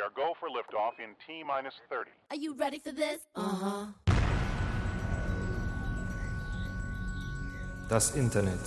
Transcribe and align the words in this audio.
We 0.00 0.06
are 0.06 0.12
go 0.14 0.32
for 0.40 0.48
liftoff 0.48 0.98
in 0.98 1.14
T 1.26 1.44
minus 1.44 1.74
30. 1.90 2.10
Are 2.30 2.36
you 2.36 2.54
ready 2.54 2.78
for 2.78 2.90
this? 2.90 3.20
Uh-huh. 3.36 3.88
Das 7.90 8.12
Internet. 8.16 8.60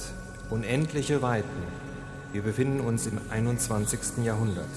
Unendliche 0.52 1.24
Weiten. 1.24 1.64
Wir 2.34 2.44
befinden 2.44 2.82
uns 2.82 3.08
im 3.08 3.20
21. 3.32 4.24
Jahrhundert. 4.24 4.70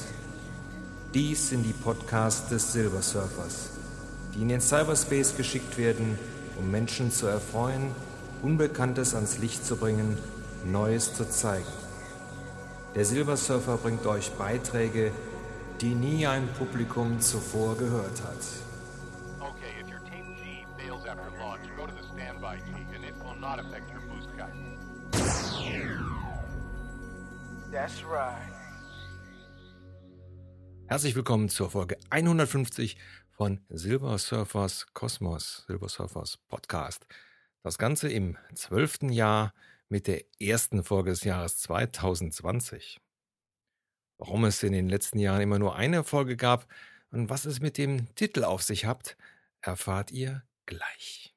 Dies 1.12 1.50
sind 1.50 1.62
die 1.64 1.74
Podcasts 1.74 2.48
des 2.48 2.72
Silversurfers, 2.72 3.72
die 4.34 4.40
in 4.40 4.48
den 4.48 4.62
Cyberspace 4.62 5.36
geschickt 5.36 5.76
werden, 5.76 6.18
um 6.58 6.70
Menschen 6.70 7.10
zu 7.10 7.26
erfreuen, 7.26 7.94
Unbekanntes 8.40 9.14
ans 9.14 9.36
Licht 9.36 9.62
zu 9.66 9.76
bringen, 9.76 10.16
Neues 10.64 11.12
zu 11.14 11.28
zeigen. 11.28 11.66
Der 12.94 13.04
Silversurfer 13.04 13.76
bringt 13.76 14.06
euch 14.06 14.30
Beiträge, 14.38 15.12
die 15.80 15.94
nie 15.94 16.26
ein 16.26 16.48
Publikum 16.58 17.20
zuvor 17.20 17.76
gehört 17.76 18.22
hat. 18.22 18.36
Okay, 19.40 19.80
if 19.80 19.88
your 19.88 20.00
Team 20.10 20.34
G 20.36 20.64
fails 20.78 21.06
after 21.06 21.30
launch, 21.38 21.62
go 21.76 21.86
to 21.86 21.92
the 21.92 22.06
standby 22.14 22.56
T, 22.56 22.72
and 22.94 23.04
it 23.04 23.14
will 23.22 23.38
not 23.38 23.58
affect 23.58 23.90
your 23.92 24.00
boost 24.08 24.28
guidance. 24.36 24.76
That's 27.70 28.02
right. 28.04 28.52
Herzlich 30.88 31.14
willkommen 31.14 31.48
zur 31.48 31.70
Folge 31.70 31.98
150 32.10 32.96
von 33.32 33.60
Silver 33.68 34.16
Surfers 34.18 34.86
Kosmos, 34.94 35.64
Silver 35.66 35.88
Surfers 35.88 36.38
Podcast. 36.48 37.06
Das 37.62 37.76
Ganze 37.76 38.08
im 38.08 38.38
zwölften 38.54 39.10
Jahr 39.10 39.52
mit 39.88 40.06
der 40.06 40.24
ersten 40.40 40.84
Folge 40.84 41.10
des 41.10 41.24
Jahres 41.24 41.58
2020. 41.58 43.00
Warum 44.18 44.44
es 44.44 44.62
in 44.62 44.72
den 44.72 44.88
letzten 44.88 45.18
Jahren 45.18 45.42
immer 45.42 45.58
nur 45.58 45.76
eine 45.76 46.04
Folge 46.04 46.36
gab 46.36 46.66
und 47.10 47.30
was 47.30 47.44
es 47.44 47.60
mit 47.60 47.78
dem 47.78 48.14
Titel 48.14 48.44
auf 48.44 48.62
sich 48.62 48.86
hat, 48.86 49.16
erfahrt 49.60 50.10
ihr 50.10 50.42
gleich. 50.64 51.35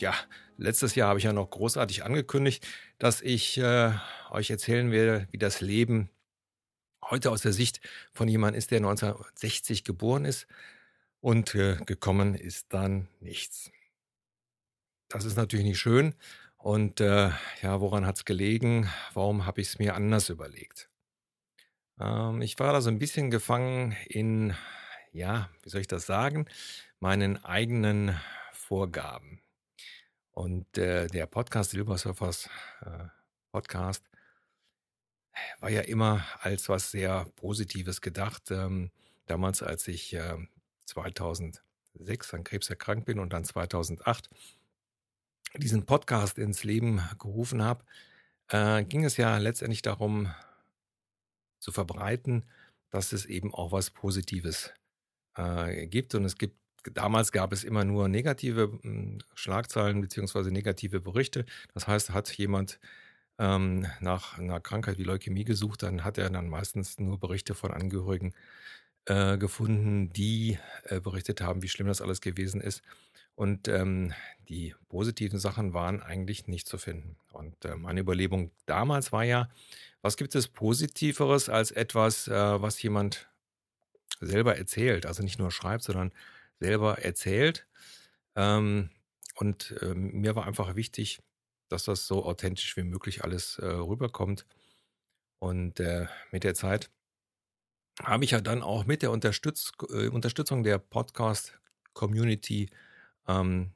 Ja, 0.00 0.14
letztes 0.56 0.94
Jahr 0.94 1.10
habe 1.10 1.18
ich 1.18 1.26
ja 1.26 1.32
noch 1.34 1.50
großartig 1.50 2.04
angekündigt, 2.04 2.66
dass 2.98 3.20
ich 3.20 3.58
äh, 3.58 3.92
euch 4.30 4.50
erzählen 4.50 4.90
werde, 4.90 5.28
wie 5.30 5.36
das 5.36 5.60
Leben 5.60 6.08
heute 7.10 7.30
aus 7.30 7.42
der 7.42 7.52
Sicht 7.52 7.80
von 8.14 8.26
jemandem 8.26 8.58
ist, 8.58 8.70
der 8.70 8.78
1960 8.78 9.84
geboren 9.84 10.24
ist 10.24 10.46
und 11.20 11.54
äh, 11.54 11.76
gekommen 11.84 12.34
ist 12.34 12.72
dann 12.72 13.08
nichts. 13.20 13.70
Das 15.08 15.26
ist 15.26 15.36
natürlich 15.36 15.66
nicht 15.66 15.80
schön. 15.80 16.14
Und 16.56 17.00
äh, 17.00 17.30
ja, 17.60 17.80
woran 17.80 18.06
hat 18.06 18.16
es 18.16 18.24
gelegen? 18.24 18.88
Warum 19.12 19.44
habe 19.44 19.60
ich 19.60 19.68
es 19.68 19.78
mir 19.78 19.94
anders 19.94 20.30
überlegt? 20.30 20.88
Ähm, 21.98 22.40
ich 22.40 22.58
war 22.58 22.72
da 22.72 22.80
so 22.80 22.88
ein 22.88 22.98
bisschen 22.98 23.30
gefangen 23.30 23.94
in, 24.06 24.54
ja, 25.12 25.50
wie 25.62 25.68
soll 25.68 25.82
ich 25.82 25.88
das 25.88 26.06
sagen, 26.06 26.46
meinen 27.00 27.44
eigenen 27.44 28.18
Vorgaben. 28.52 29.42
Und 30.40 30.78
äh, 30.78 31.06
der 31.06 31.26
Podcast 31.26 31.72
Silbersurfers 31.72 32.48
äh, 32.80 33.08
Podcast 33.52 34.02
war 35.58 35.68
ja 35.68 35.82
immer 35.82 36.24
als 36.40 36.70
was 36.70 36.90
sehr 36.90 37.26
Positives 37.36 38.00
gedacht. 38.00 38.50
Ähm, 38.50 38.90
damals, 39.26 39.62
als 39.62 39.86
ich 39.86 40.14
äh, 40.14 40.38
2006 40.86 41.60
an 42.32 42.44
Krebs 42.44 42.70
erkrankt 42.70 43.04
bin 43.04 43.18
und 43.18 43.34
dann 43.34 43.44
2008 43.44 44.30
diesen 45.58 45.84
Podcast 45.84 46.38
ins 46.38 46.64
Leben 46.64 47.02
gerufen 47.18 47.62
habe, 47.62 47.84
äh, 48.48 48.82
ging 48.84 49.04
es 49.04 49.18
ja 49.18 49.36
letztendlich 49.36 49.82
darum 49.82 50.34
zu 51.58 51.70
verbreiten, 51.70 52.46
dass 52.88 53.12
es 53.12 53.26
eben 53.26 53.52
auch 53.52 53.72
was 53.72 53.90
Positives 53.90 54.72
äh, 55.36 55.86
gibt. 55.86 56.14
Und 56.14 56.24
es 56.24 56.38
gibt 56.38 56.56
damals 56.92 57.32
gab 57.32 57.52
es 57.52 57.64
immer 57.64 57.84
nur 57.84 58.08
negative 58.08 58.78
hm, 58.82 59.18
Schlagzeilen 59.34 60.00
beziehungsweise 60.00 60.50
negative 60.50 61.00
Berichte. 61.00 61.44
Das 61.74 61.86
heißt, 61.86 62.10
hat 62.10 62.30
jemand 62.36 62.78
ähm, 63.38 63.86
nach 64.00 64.38
einer 64.38 64.60
Krankheit 64.60 64.98
wie 64.98 65.04
Leukämie 65.04 65.44
gesucht, 65.44 65.82
dann 65.82 66.04
hat 66.04 66.18
er 66.18 66.30
dann 66.30 66.48
meistens 66.48 66.98
nur 66.98 67.18
Berichte 67.18 67.54
von 67.54 67.72
Angehörigen 67.72 68.34
äh, 69.06 69.38
gefunden, 69.38 70.12
die 70.12 70.58
äh, 70.84 71.00
berichtet 71.00 71.40
haben, 71.40 71.62
wie 71.62 71.68
schlimm 71.68 71.88
das 71.88 72.02
alles 72.02 72.20
gewesen 72.20 72.60
ist. 72.60 72.82
Und 73.34 73.68
ähm, 73.68 74.12
die 74.50 74.74
positiven 74.88 75.38
Sachen 75.38 75.72
waren 75.72 76.02
eigentlich 76.02 76.46
nicht 76.46 76.68
zu 76.68 76.76
finden. 76.76 77.16
Und 77.32 77.64
äh, 77.64 77.76
meine 77.76 78.00
Überlegung 78.00 78.50
damals 78.66 79.12
war 79.12 79.24
ja, 79.24 79.48
was 80.02 80.18
gibt 80.18 80.34
es 80.34 80.48
Positiveres 80.48 81.48
als 81.48 81.70
etwas, 81.70 82.28
äh, 82.28 82.62
was 82.62 82.82
jemand 82.82 83.30
selber 84.20 84.56
erzählt, 84.58 85.06
also 85.06 85.22
nicht 85.22 85.38
nur 85.38 85.50
schreibt, 85.50 85.84
sondern 85.84 86.12
selber 86.60 86.98
erzählt. 86.98 87.66
Ähm, 88.36 88.90
und 89.36 89.74
ähm, 89.82 90.12
mir 90.20 90.36
war 90.36 90.46
einfach 90.46 90.76
wichtig, 90.76 91.20
dass 91.68 91.84
das 91.84 92.06
so 92.06 92.24
authentisch 92.24 92.76
wie 92.76 92.82
möglich 92.82 93.24
alles 93.24 93.58
äh, 93.58 93.66
rüberkommt. 93.66 94.46
Und 95.38 95.80
äh, 95.80 96.06
mit 96.30 96.44
der 96.44 96.54
Zeit 96.54 96.90
habe 98.02 98.24
ich 98.24 98.32
ja 98.32 98.40
dann 98.40 98.62
auch 98.62 98.86
mit 98.86 99.02
der 99.02 99.10
Unterstütz 99.10 99.72
äh, 99.90 100.08
Unterstützung 100.08 100.62
der 100.62 100.78
Podcast-Community 100.78 102.70
ähm, 103.26 103.72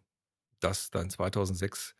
das 0.61 0.91
dann 0.91 1.11
2006 1.11 1.95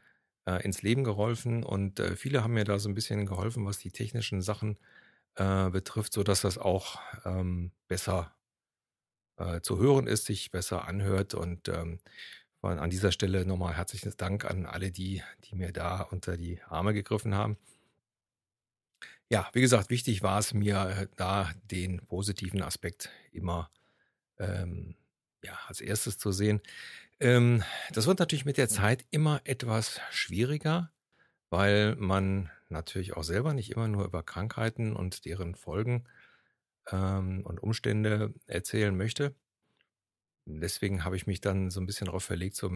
äh, 0.47 0.63
ins 0.65 0.83
Leben 0.83 1.05
geholfen. 1.05 1.63
Und 1.63 2.01
äh, 2.01 2.17
viele 2.17 2.43
haben 2.43 2.55
mir 2.55 2.65
da 2.65 2.79
so 2.79 2.89
ein 2.89 2.95
bisschen 2.95 3.27
geholfen, 3.27 3.65
was 3.67 3.79
die 3.79 3.91
technischen 3.91 4.43
Sachen 4.43 4.79
äh, 5.37 5.71
betrifft, 5.71 6.13
sodass 6.13 6.43
das 6.43 6.59
auch 6.59 7.01
ähm, 7.25 7.73
besser 7.89 8.35
äh, 9.37 9.61
zu 9.61 9.79
hören 9.79 10.07
ist, 10.07 10.27
sich 10.27 10.51
besser 10.51 10.87
anhört. 10.87 11.35
Und 11.35 11.69
ähm, 11.69 12.01
an 12.63 12.91
dieser 12.91 13.13
Stelle 13.13 13.45
nochmal 13.45 13.77
herzliches 13.77 14.17
Dank 14.17 14.45
an 14.45 14.67
alle 14.67 14.91
die, 14.91 15.23
die 15.45 15.55
mir 15.55 15.73
da 15.73 16.01
unter 16.01 16.37
die 16.37 16.61
Arme 16.69 16.95
gegriffen 16.95 17.35
haben. 17.35 17.59
Ja, 19.31 19.49
wie 19.53 19.61
gesagt, 19.61 19.91
wichtig 19.91 20.23
war 20.23 20.39
es 20.39 20.55
mir, 20.55 20.89
äh, 20.89 21.07
da 21.17 21.51
den 21.71 22.07
positiven 22.07 22.63
Aspekt 22.63 23.11
immer 23.33 23.71
ähm, 24.39 24.97
ja, 25.43 25.59
als 25.67 25.81
erstes 25.81 26.19
zu 26.19 26.33
sehen. 26.33 26.61
Ähm, 27.21 27.63
das 27.93 28.07
wird 28.07 28.19
natürlich 28.19 28.45
mit 28.45 28.59
der 28.59 28.69
Zeit 28.69 29.05
immer 29.11 29.41
etwas 29.45 30.01
schwieriger, 30.11 30.91
weil 31.51 31.97
man 31.97 32.51
natürlich 32.69 33.17
auch 33.17 33.23
selber 33.23 33.55
nicht 33.55 33.71
immer 33.71 33.89
nur 33.89 34.05
über 34.05 34.23
Krankheiten 34.23 34.95
und 34.95 35.25
deren 35.25 35.55
Folgen 35.55 36.05
ähm, 36.91 37.43
und 37.45 37.63
Umstände 37.63 38.35
erzählen 38.47 38.97
möchte. 38.97 39.35
Deswegen 40.47 41.05
habe 41.05 41.17
ich 41.17 41.27
mich 41.27 41.41
dann 41.41 41.71
so 41.71 41.81
ein 41.81 41.87
bisschen 41.87 42.07
darauf 42.07 42.25
verlegt, 42.25 42.57
so 42.57 42.71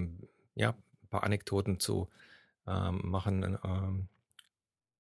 ja, 0.54 0.70
ein 0.70 1.08
paar 1.10 1.24
Anekdoten 1.24 1.80
zu 1.80 2.08
ähm, 2.66 3.00
machen, 3.04 3.58
ähm, 3.64 4.08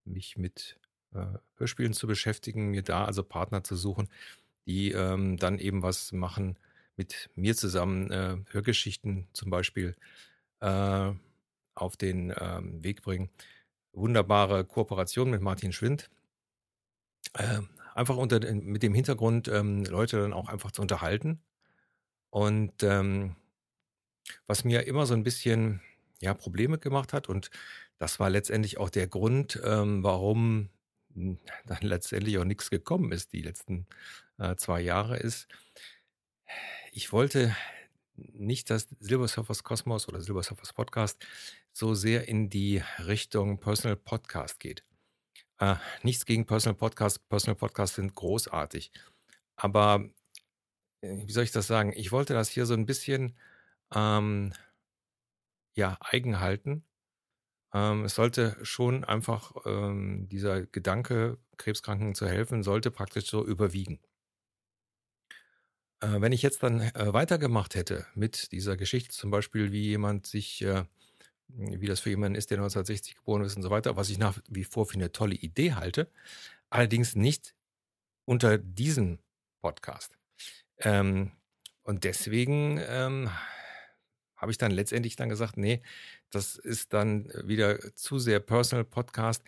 mich 0.04 0.36
mit 0.36 0.78
äh, 1.14 1.26
Hörspielen 1.56 1.92
zu 1.92 2.06
beschäftigen, 2.06 2.70
mir 2.70 2.82
da 2.82 3.04
also 3.04 3.22
Partner 3.22 3.64
zu 3.64 3.76
suchen, 3.76 4.08
die 4.66 4.92
ähm, 4.92 5.38
dann 5.38 5.58
eben 5.58 5.82
was 5.82 6.12
machen 6.12 6.58
mit 6.96 7.30
mir 7.36 7.56
zusammen, 7.56 8.10
äh, 8.10 8.36
Hörgeschichten 8.50 9.28
zum 9.32 9.50
Beispiel 9.50 9.94
äh, 10.60 11.12
auf 11.74 11.96
den 11.96 12.34
ähm, 12.38 12.82
Weg 12.82 13.02
bringen. 13.02 13.30
Wunderbare 13.92 14.64
Kooperation 14.64 15.30
mit 15.30 15.40
Martin 15.40 15.72
Schwind. 15.72 16.10
Einfach 17.98 18.16
unter, 18.16 18.38
mit 18.54 18.84
dem 18.84 18.94
Hintergrund, 18.94 19.48
ähm, 19.48 19.84
Leute 19.84 20.20
dann 20.20 20.32
auch 20.32 20.48
einfach 20.48 20.70
zu 20.70 20.82
unterhalten. 20.82 21.42
Und 22.30 22.84
ähm, 22.84 23.34
was 24.46 24.62
mir 24.62 24.86
immer 24.86 25.04
so 25.04 25.14
ein 25.14 25.24
bisschen 25.24 25.80
ja, 26.20 26.32
Probleme 26.32 26.78
gemacht 26.78 27.12
hat, 27.12 27.28
und 27.28 27.50
das 27.98 28.20
war 28.20 28.30
letztendlich 28.30 28.78
auch 28.78 28.88
der 28.88 29.08
Grund, 29.08 29.60
ähm, 29.64 30.04
warum 30.04 30.68
dann 31.66 31.80
letztendlich 31.80 32.38
auch 32.38 32.44
nichts 32.44 32.70
gekommen 32.70 33.10
ist, 33.10 33.32
die 33.32 33.42
letzten 33.42 33.88
äh, 34.38 34.54
zwei 34.54 34.80
Jahre, 34.80 35.16
ist, 35.16 35.48
ich 36.92 37.12
wollte 37.12 37.56
nicht, 38.14 38.70
dass 38.70 38.86
Silver 39.00 39.26
Surfers 39.26 39.64
Kosmos 39.64 40.06
oder 40.06 40.20
Silver 40.20 40.44
Surfers 40.44 40.72
Podcast 40.72 41.18
so 41.72 41.94
sehr 41.94 42.28
in 42.28 42.48
die 42.48 42.80
Richtung 43.00 43.58
Personal 43.58 43.96
Podcast 43.96 44.60
geht. 44.60 44.84
Äh, 45.58 45.76
nichts 46.02 46.24
gegen 46.24 46.46
Personal 46.46 46.76
Podcasts. 46.76 47.18
Personal 47.18 47.56
Podcasts 47.56 47.96
sind 47.96 48.14
großartig. 48.14 48.92
Aber 49.56 50.08
äh, 51.02 51.26
wie 51.26 51.32
soll 51.32 51.44
ich 51.44 51.52
das 51.52 51.66
sagen? 51.66 51.92
Ich 51.96 52.12
wollte 52.12 52.34
das 52.34 52.50
hier 52.50 52.66
so 52.66 52.74
ein 52.74 52.86
bisschen 52.86 53.38
ähm, 53.94 54.54
ja, 55.76 55.96
eigen 56.00 56.40
halten 56.40 56.84
Ähm, 57.74 58.04
es 58.04 58.14
sollte 58.16 58.58
schon 58.64 59.04
einfach 59.04 59.52
ähm, 59.66 60.28
dieser 60.30 60.66
Gedanke, 60.66 61.38
Krebskranken 61.58 62.14
zu 62.14 62.26
helfen, 62.28 62.62
sollte 62.62 62.90
praktisch 62.90 63.26
so 63.30 63.44
überwiegen. 63.46 64.00
Äh, 66.00 66.20
wenn 66.20 66.32
ich 66.32 66.42
jetzt 66.42 66.62
dann 66.62 66.80
äh, 66.80 67.12
weitergemacht 67.12 67.74
hätte 67.74 68.06
mit 68.14 68.52
dieser 68.52 68.76
Geschichte, 68.76 69.10
zum 69.14 69.30
Beispiel 69.30 69.72
wie 69.72 69.82
jemand 69.82 70.26
sich, 70.26 70.62
äh, 70.62 70.84
wie 71.48 71.86
das 71.86 72.00
für 72.00 72.10
jemanden 72.10 72.36
ist, 72.36 72.50
der 72.50 72.58
1960 72.58 73.16
geboren 73.16 73.42
ist 73.42 73.56
und 73.56 73.62
so 73.62 73.70
weiter, 73.70 73.96
was 73.96 74.10
ich 74.10 74.18
nach 74.18 74.38
wie 74.48 74.64
vor 74.64 74.86
für 74.86 74.94
eine 74.94 75.12
tolle 75.12 75.34
Idee 75.34 75.74
halte, 75.74 76.10
allerdings 76.70 77.16
nicht 77.16 77.54
unter 78.24 78.58
diesem 78.58 79.18
Podcast. 79.60 80.18
Ähm, 80.78 81.32
und 81.82 82.04
deswegen 82.04 82.78
ähm, 82.86 83.30
habe 84.36 84.52
ich 84.52 84.58
dann 84.58 84.70
letztendlich 84.70 85.16
dann 85.16 85.28
gesagt, 85.28 85.56
nee, 85.56 85.82
das 86.30 86.56
ist 86.56 86.92
dann 86.92 87.32
wieder 87.44 87.94
zu 87.94 88.18
sehr 88.18 88.40
Personal 88.40 88.84
Podcast 88.84 89.42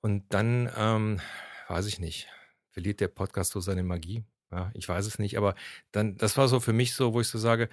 und 0.00 0.24
dann 0.28 0.70
ähm, 0.76 1.20
weiß 1.68 1.86
ich 1.86 1.98
nicht, 1.98 2.28
verliert 2.70 3.00
der 3.00 3.08
Podcast 3.08 3.52
so 3.52 3.60
seine 3.60 3.82
Magie. 3.82 4.24
Ja, 4.50 4.70
ich 4.74 4.88
weiß 4.88 5.04
es 5.06 5.18
nicht, 5.18 5.36
aber 5.36 5.54
dann, 5.92 6.16
das 6.16 6.36
war 6.36 6.48
so 6.48 6.60
für 6.60 6.72
mich 6.72 6.94
so, 6.94 7.12
wo 7.12 7.20
ich 7.20 7.28
so 7.28 7.38
sage, 7.38 7.68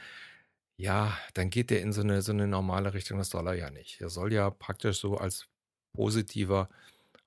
ja, 0.78 1.18
dann 1.34 1.50
geht 1.50 1.70
der 1.70 1.82
in 1.82 1.94
so 1.94 2.02
eine, 2.02 2.22
so 2.22 2.32
eine 2.32 2.48
normale 2.48 2.94
Richtung, 2.94 3.18
das 3.18 3.30
soll 3.30 3.48
er 3.48 3.54
ja 3.54 3.70
nicht. 3.70 4.02
Er 4.02 4.10
soll 4.10 4.34
ja 4.34 4.50
praktisch 4.50 5.00
so 5.00 5.18
als 5.18 5.48
positiver 5.94 6.70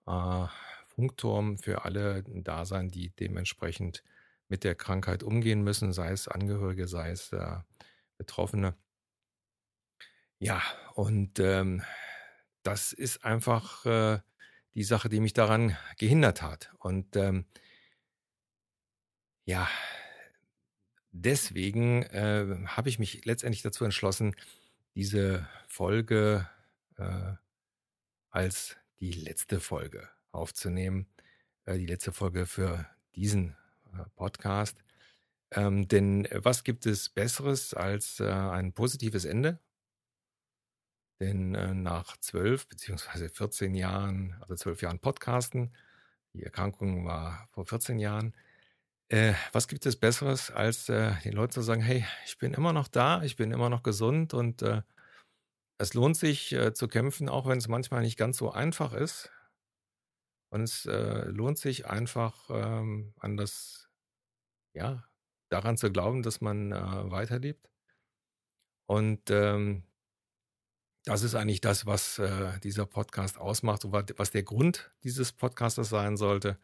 äh, 0.06 0.46
Funkturm 0.88 1.58
für 1.58 1.84
alle 1.84 2.24
da 2.26 2.64
sein, 2.64 2.90
die 2.90 3.10
dementsprechend 3.10 4.02
mit 4.48 4.64
der 4.64 4.74
Krankheit 4.74 5.22
umgehen 5.22 5.62
müssen, 5.62 5.92
sei 5.92 6.10
es 6.10 6.28
Angehörige, 6.28 6.88
sei 6.88 7.10
es 7.10 7.32
äh, 7.32 7.58
Betroffene. 8.18 8.74
Ja, 10.40 10.62
und 10.94 11.38
ähm, 11.40 11.82
das 12.62 12.92
ist 12.92 13.24
einfach 13.24 13.86
äh, 13.86 14.20
die 14.74 14.84
Sache, 14.84 15.08
die 15.08 15.20
mich 15.20 15.32
daran 15.32 15.76
gehindert 15.98 16.42
hat. 16.42 16.72
Und 16.78 17.16
ähm, 17.16 17.46
ja, 19.44 19.68
deswegen 21.12 22.02
äh, 22.04 22.66
habe 22.66 22.88
ich 22.88 22.98
mich 22.98 23.24
letztendlich 23.24 23.62
dazu 23.62 23.84
entschlossen, 23.84 24.34
diese 24.94 25.48
Folge 25.66 26.48
äh, 26.96 27.32
als 28.30 28.76
die 29.00 29.12
letzte 29.12 29.60
Folge 29.60 30.08
aufzunehmen. 30.32 31.06
Äh, 31.68 31.78
die 31.78 31.86
letzte 31.86 32.12
Folge 32.12 32.46
für 32.46 32.86
diesen 33.14 33.56
äh, 33.92 34.04
Podcast. 34.16 34.78
Ähm, 35.50 35.88
denn 35.88 36.28
was 36.32 36.64
gibt 36.64 36.86
es 36.86 37.08
Besseres 37.08 37.74
als 37.74 38.20
äh, 38.20 38.28
ein 38.28 38.72
positives 38.72 39.24
Ende? 39.24 39.58
Denn 41.20 41.54
äh, 41.54 41.74
nach 41.74 42.16
zwölf 42.18 42.68
beziehungsweise 42.68 43.28
14 43.28 43.74
Jahren, 43.74 44.36
also 44.40 44.54
zwölf 44.54 44.82
Jahren 44.82 44.98
Podcasten, 44.98 45.74
die 46.32 46.42
Erkrankung 46.42 47.04
war 47.04 47.48
vor 47.50 47.66
14 47.66 47.98
Jahren, 47.98 48.34
äh, 49.10 49.34
was 49.52 49.68
gibt 49.68 49.86
es 49.86 49.96
Besseres, 49.96 50.50
als 50.50 50.88
äh, 50.88 51.14
den 51.24 51.32
Leuten 51.32 51.52
zu 51.52 51.62
sagen, 51.62 51.80
hey, 51.80 52.04
ich 52.26 52.38
bin 52.38 52.52
immer 52.52 52.72
noch 52.72 52.88
da, 52.88 53.22
ich 53.22 53.36
bin 53.36 53.52
immer 53.52 53.70
noch 53.70 53.82
gesund 53.82 54.34
und 54.34 54.62
äh, 54.62 54.82
es 55.78 55.94
lohnt 55.94 56.16
sich 56.16 56.52
äh, 56.52 56.74
zu 56.74 56.88
kämpfen, 56.88 57.28
auch 57.28 57.46
wenn 57.46 57.58
es 57.58 57.68
manchmal 57.68 58.02
nicht 58.02 58.18
ganz 58.18 58.36
so 58.36 58.50
einfach 58.50 58.92
ist. 58.92 59.30
Und 60.50 60.62
es 60.62 60.86
äh, 60.86 61.24
lohnt 61.26 61.58
sich 61.58 61.86
einfach 61.86 62.50
ähm, 62.50 63.14
an 63.18 63.36
das, 63.36 63.88
ja, 64.74 65.04
daran 65.50 65.76
zu 65.76 65.90
glauben, 65.90 66.22
dass 66.22 66.40
man 66.40 66.72
äh, 66.72 67.10
weiterlebt. 67.10 67.70
Und 68.86 69.30
ähm, 69.30 69.84
das 71.04 71.22
ist 71.22 71.34
eigentlich 71.34 71.62
das, 71.62 71.86
was 71.86 72.20
dieser 72.62 72.84
Podcast 72.84 73.38
ausmacht 73.38 73.82
was 73.90 74.30
der 74.30 74.42
Grund 74.42 74.90
dieses 75.04 75.32
Podcastes 75.32 75.88
sein 75.88 76.18
sollte 76.18 76.58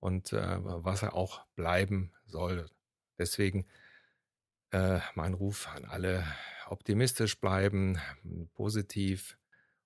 und 0.00 0.32
äh, 0.32 0.58
was 0.60 1.02
er 1.02 1.14
auch 1.14 1.44
bleiben 1.54 2.12
soll. 2.26 2.68
Deswegen 3.18 3.66
äh, 4.72 5.00
mein 5.14 5.34
Ruf 5.34 5.68
an 5.68 5.84
alle, 5.84 6.24
optimistisch 6.68 7.40
bleiben, 7.40 7.98
positiv 8.54 9.36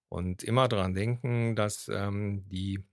und 0.09 0.43
immer 0.43 0.69
daran 0.69 0.95
denken, 0.95 1.57
dass 1.57 1.89
ähm, 1.89 2.49
die 2.49 2.85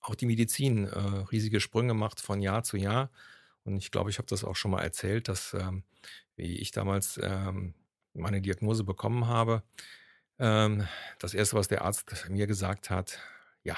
auch 0.00 0.14
die 0.14 0.26
Medizin 0.26 0.86
äh, 0.86 0.98
riesige 0.98 1.60
Sprünge 1.60 1.94
macht 1.94 2.20
von 2.20 2.40
Jahr 2.40 2.64
zu 2.64 2.76
Jahr. 2.76 3.10
Und 3.64 3.76
ich 3.76 3.90
glaube, 3.90 4.10
ich 4.10 4.18
habe 4.18 4.26
das 4.26 4.44
auch 4.44 4.56
schon 4.56 4.72
mal 4.72 4.82
erzählt, 4.82 5.28
dass 5.28 5.54
ähm, 5.54 5.84
wie 6.36 6.56
ich 6.56 6.72
damals 6.72 7.20
ähm, 7.22 7.74
meine 8.14 8.42
Diagnose 8.42 8.84
bekommen 8.84 9.26
habe, 9.26 9.62
ähm, 10.38 10.86
das 11.18 11.34
erste, 11.34 11.56
was 11.56 11.68
der 11.68 11.82
Arzt 11.82 12.28
mir 12.28 12.46
gesagt 12.46 12.90
hat, 12.90 13.20
ja, 13.62 13.76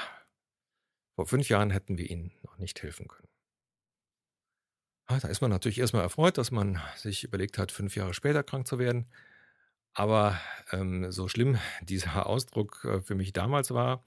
vor 1.16 1.26
fünf 1.26 1.48
Jahren 1.48 1.70
hätten 1.70 1.98
wir 1.98 2.10
ihnen 2.10 2.32
noch 2.42 2.58
nicht 2.58 2.82
helfen 2.82 3.08
können. 3.08 3.28
Ah, 5.06 5.18
da 5.20 5.28
ist 5.28 5.42
man 5.42 5.50
natürlich 5.50 5.78
erstmal 5.78 6.02
erfreut, 6.02 6.38
dass 6.38 6.50
man 6.50 6.80
sich 6.96 7.24
überlegt 7.24 7.58
hat, 7.58 7.70
fünf 7.72 7.94
Jahre 7.94 8.14
später 8.14 8.42
krank 8.42 8.66
zu 8.66 8.78
werden. 8.78 9.06
Aber 9.94 10.40
ähm, 10.72 11.12
so 11.12 11.28
schlimm 11.28 11.58
dieser 11.82 12.26
Ausdruck 12.26 12.84
äh, 12.84 13.00
für 13.02 13.14
mich 13.14 13.32
damals 13.32 13.72
war, 13.72 14.04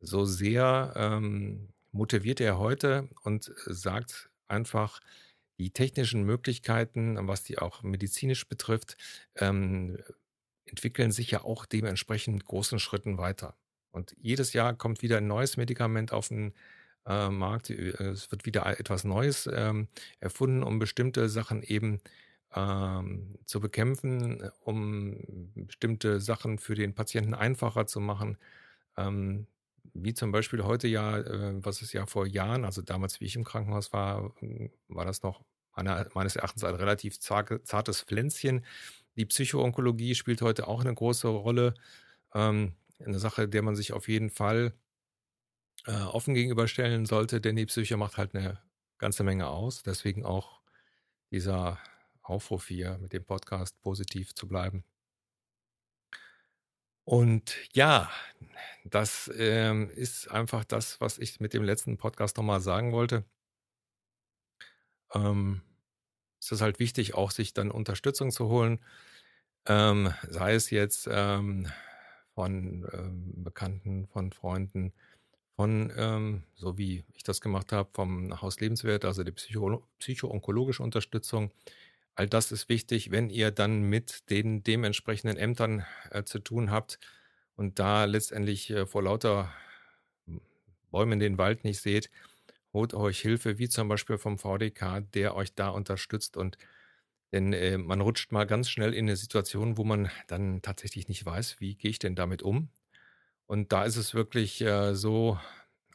so 0.00 0.24
sehr 0.24 0.94
ähm, 0.96 1.68
motiviert 1.92 2.40
er 2.40 2.58
heute 2.58 3.08
und 3.24 3.52
sagt 3.66 4.30
einfach, 4.48 5.00
die 5.58 5.70
technischen 5.70 6.24
Möglichkeiten, 6.24 7.28
was 7.28 7.44
die 7.44 7.58
auch 7.58 7.82
medizinisch 7.82 8.48
betrifft, 8.48 8.96
ähm, 9.36 9.98
entwickeln 10.66 11.12
sich 11.12 11.30
ja 11.30 11.44
auch 11.44 11.66
dementsprechend 11.66 12.44
großen 12.46 12.78
Schritten 12.78 13.18
weiter. 13.18 13.56
Und 13.92 14.14
jedes 14.20 14.52
Jahr 14.52 14.74
kommt 14.74 15.02
wieder 15.02 15.18
ein 15.18 15.26
neues 15.26 15.56
Medikament 15.56 16.12
auf 16.12 16.28
den 16.28 16.52
äh, 17.06 17.28
Markt. 17.28 17.70
Äh, 17.70 17.92
es 18.08 18.30
wird 18.30 18.46
wieder 18.46 18.66
etwas 18.78 19.04
Neues 19.04 19.48
ähm, 19.52 19.88
erfunden, 20.18 20.62
um 20.62 20.78
bestimmte 20.78 21.28
Sachen 21.28 21.62
eben 21.62 22.00
ähm, 22.54 23.38
zu 23.46 23.60
bekämpfen, 23.60 24.50
um 24.60 25.50
bestimmte 25.54 26.20
Sachen 26.20 26.58
für 26.58 26.74
den 26.74 26.94
Patienten 26.94 27.34
einfacher 27.34 27.86
zu 27.86 28.00
machen. 28.00 28.38
Ähm, 28.96 29.46
wie 29.94 30.14
zum 30.14 30.32
Beispiel 30.32 30.64
heute 30.64 30.88
ja, 30.88 31.18
äh, 31.18 31.64
was 31.64 31.82
es 31.82 31.92
ja 31.92 32.06
vor 32.06 32.26
Jahren, 32.26 32.64
also 32.64 32.82
damals, 32.82 33.20
wie 33.20 33.26
ich 33.26 33.36
im 33.36 33.44
Krankenhaus 33.44 33.92
war, 33.92 34.32
war 34.88 35.04
das 35.04 35.22
noch 35.22 35.42
meiner, 35.76 36.08
meines 36.14 36.36
Erachtens 36.36 36.64
ein 36.64 36.74
relativ 36.74 37.18
zartes 37.20 38.02
Pflänzchen. 38.02 38.64
Die 39.16 39.26
Psychoonkologie 39.26 40.14
spielt 40.14 40.42
heute 40.42 40.68
auch 40.68 40.80
eine 40.80 40.94
große 40.94 41.28
Rolle. 41.28 41.74
Ähm, 42.34 42.74
eine 43.04 43.18
Sache, 43.18 43.48
der 43.48 43.62
man 43.62 43.76
sich 43.76 43.92
auf 43.92 44.08
jeden 44.08 44.30
Fall 44.30 44.74
äh, 45.86 45.92
offen 45.92 46.34
gegenüberstellen 46.34 47.06
sollte, 47.06 47.40
denn 47.40 47.56
die 47.56 47.66
Psyche 47.66 47.96
macht 47.96 48.16
halt 48.16 48.34
eine 48.34 48.60
ganze 48.98 49.24
Menge 49.24 49.48
aus. 49.48 49.82
Deswegen 49.82 50.24
auch 50.24 50.60
dieser 51.30 51.78
Aufruf 52.22 52.68
hier 52.68 52.98
mit 52.98 53.12
dem 53.12 53.24
Podcast 53.24 53.80
positiv 53.80 54.34
zu 54.34 54.46
bleiben. 54.48 54.84
Und 57.04 57.56
ja, 57.74 58.10
das 58.84 59.30
ähm, 59.36 59.90
ist 59.90 60.30
einfach 60.30 60.64
das, 60.64 61.00
was 61.00 61.18
ich 61.18 61.40
mit 61.40 61.52
dem 61.52 61.64
letzten 61.64 61.96
Podcast 61.96 62.36
nochmal 62.36 62.60
sagen 62.60 62.92
wollte. 62.92 63.24
Ähm, 65.14 65.62
es 66.40 66.52
ist 66.52 66.60
halt 66.60 66.78
wichtig, 66.78 67.14
auch 67.14 67.30
sich 67.30 67.54
dann 67.54 67.70
Unterstützung 67.70 68.30
zu 68.30 68.48
holen. 68.48 68.84
Ähm, 69.66 70.12
sei 70.28 70.54
es 70.54 70.70
jetzt 70.70 71.08
ähm, 71.10 71.70
von 72.34 72.86
ähm, 72.92 73.44
Bekannten, 73.44 74.06
von 74.08 74.32
Freunden, 74.32 74.92
von, 75.56 75.92
ähm, 75.96 76.44
so 76.54 76.78
wie 76.78 77.04
ich 77.14 77.22
das 77.22 77.40
gemacht 77.40 77.72
habe, 77.72 77.90
vom 77.92 78.40
Haus 78.40 78.60
Lebenswert, 78.60 79.04
also 79.04 79.22
die 79.22 79.32
Psycho 79.32 79.86
psycho-onkologische 79.98 80.82
Unterstützung. 80.82 81.50
All 82.14 82.28
das 82.28 82.52
ist 82.52 82.68
wichtig, 82.68 83.10
wenn 83.10 83.30
ihr 83.30 83.50
dann 83.50 83.82
mit 83.82 84.30
den 84.30 84.62
dementsprechenden 84.62 85.36
Ämtern 85.36 85.84
äh, 86.10 86.24
zu 86.24 86.38
tun 86.38 86.70
habt 86.70 86.98
und 87.56 87.78
da 87.78 88.04
letztendlich 88.04 88.70
äh, 88.70 88.86
vor 88.86 89.02
lauter 89.02 89.52
Bäumen 90.90 91.20
den 91.20 91.38
Wald 91.38 91.64
nicht 91.64 91.80
seht, 91.80 92.10
holt 92.72 92.94
euch 92.94 93.20
Hilfe, 93.20 93.58
wie 93.58 93.68
zum 93.68 93.88
Beispiel 93.88 94.18
vom 94.18 94.38
VDK, 94.38 95.00
der 95.14 95.34
euch 95.36 95.54
da 95.54 95.68
unterstützt 95.70 96.36
und 96.36 96.58
denn 97.32 97.52
äh, 97.52 97.78
man 97.78 98.00
rutscht 98.00 98.32
mal 98.32 98.46
ganz 98.46 98.68
schnell 98.70 98.94
in 98.94 99.06
eine 99.06 99.16
Situation, 99.16 99.76
wo 99.78 99.84
man 99.84 100.10
dann 100.28 100.62
tatsächlich 100.62 101.08
nicht 101.08 101.24
weiß, 101.24 101.60
wie 101.60 101.74
gehe 101.74 101.90
ich 101.90 101.98
denn 101.98 102.14
damit 102.14 102.42
um. 102.42 102.68
Und 103.46 103.72
da 103.72 103.84
ist 103.84 103.96
es 103.96 104.14
wirklich 104.14 104.60
äh, 104.62 104.94
so, 104.94 105.38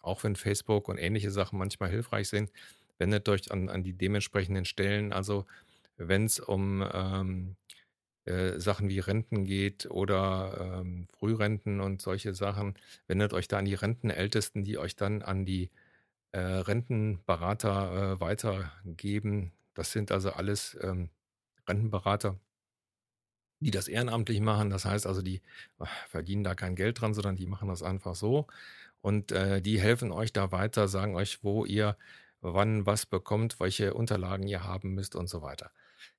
auch 0.01 0.23
wenn 0.23 0.35
Facebook 0.35 0.89
und 0.89 0.97
ähnliche 0.97 1.31
Sachen 1.31 1.59
manchmal 1.59 1.89
hilfreich 1.89 2.29
sind, 2.29 2.51
wendet 2.97 3.29
euch 3.29 3.51
an, 3.51 3.69
an 3.69 3.83
die 3.83 3.93
dementsprechenden 3.93 4.65
Stellen. 4.65 5.13
Also 5.13 5.45
wenn 5.97 6.25
es 6.25 6.39
um 6.39 6.87
ähm, 6.93 7.55
äh, 8.25 8.59
Sachen 8.59 8.89
wie 8.89 8.99
Renten 8.99 9.45
geht 9.45 9.85
oder 9.89 10.81
ähm, 10.81 11.07
Frührenten 11.17 11.79
und 11.81 12.01
solche 12.01 12.33
Sachen, 12.33 12.75
wendet 13.07 13.33
euch 13.33 13.47
da 13.47 13.57
an 13.59 13.65
die 13.65 13.75
Rentenältesten, 13.75 14.63
die 14.63 14.77
euch 14.77 14.95
dann 14.95 15.21
an 15.21 15.45
die 15.45 15.69
äh, 16.33 16.39
Rentenberater 16.39 18.13
äh, 18.15 18.19
weitergeben. 18.19 19.51
Das 19.73 19.91
sind 19.91 20.11
also 20.11 20.31
alles 20.31 20.77
ähm, 20.81 21.09
Rentenberater, 21.67 22.39
die 23.59 23.71
das 23.71 23.87
ehrenamtlich 23.87 24.39
machen. 24.41 24.69
Das 24.69 24.85
heißt 24.85 25.07
also, 25.07 25.21
die 25.21 25.41
äh, 25.79 25.85
verdienen 26.07 26.43
da 26.43 26.55
kein 26.55 26.75
Geld 26.75 27.01
dran, 27.01 27.13
sondern 27.13 27.35
die 27.35 27.47
machen 27.47 27.69
das 27.69 27.83
einfach 27.83 28.15
so. 28.15 28.47
Und 29.01 29.31
äh, 29.31 29.61
die 29.61 29.79
helfen 29.79 30.11
euch 30.11 30.33
da 30.33 30.51
weiter, 30.51 30.87
sagen 30.87 31.15
euch, 31.15 31.43
wo 31.43 31.65
ihr 31.65 31.97
wann 32.41 32.85
was 32.85 33.05
bekommt, 33.05 33.59
welche 33.59 33.93
Unterlagen 33.93 34.47
ihr 34.47 34.63
haben 34.63 34.93
müsst 34.93 35.15
und 35.15 35.27
so 35.27 35.41
weiter. 35.41 35.71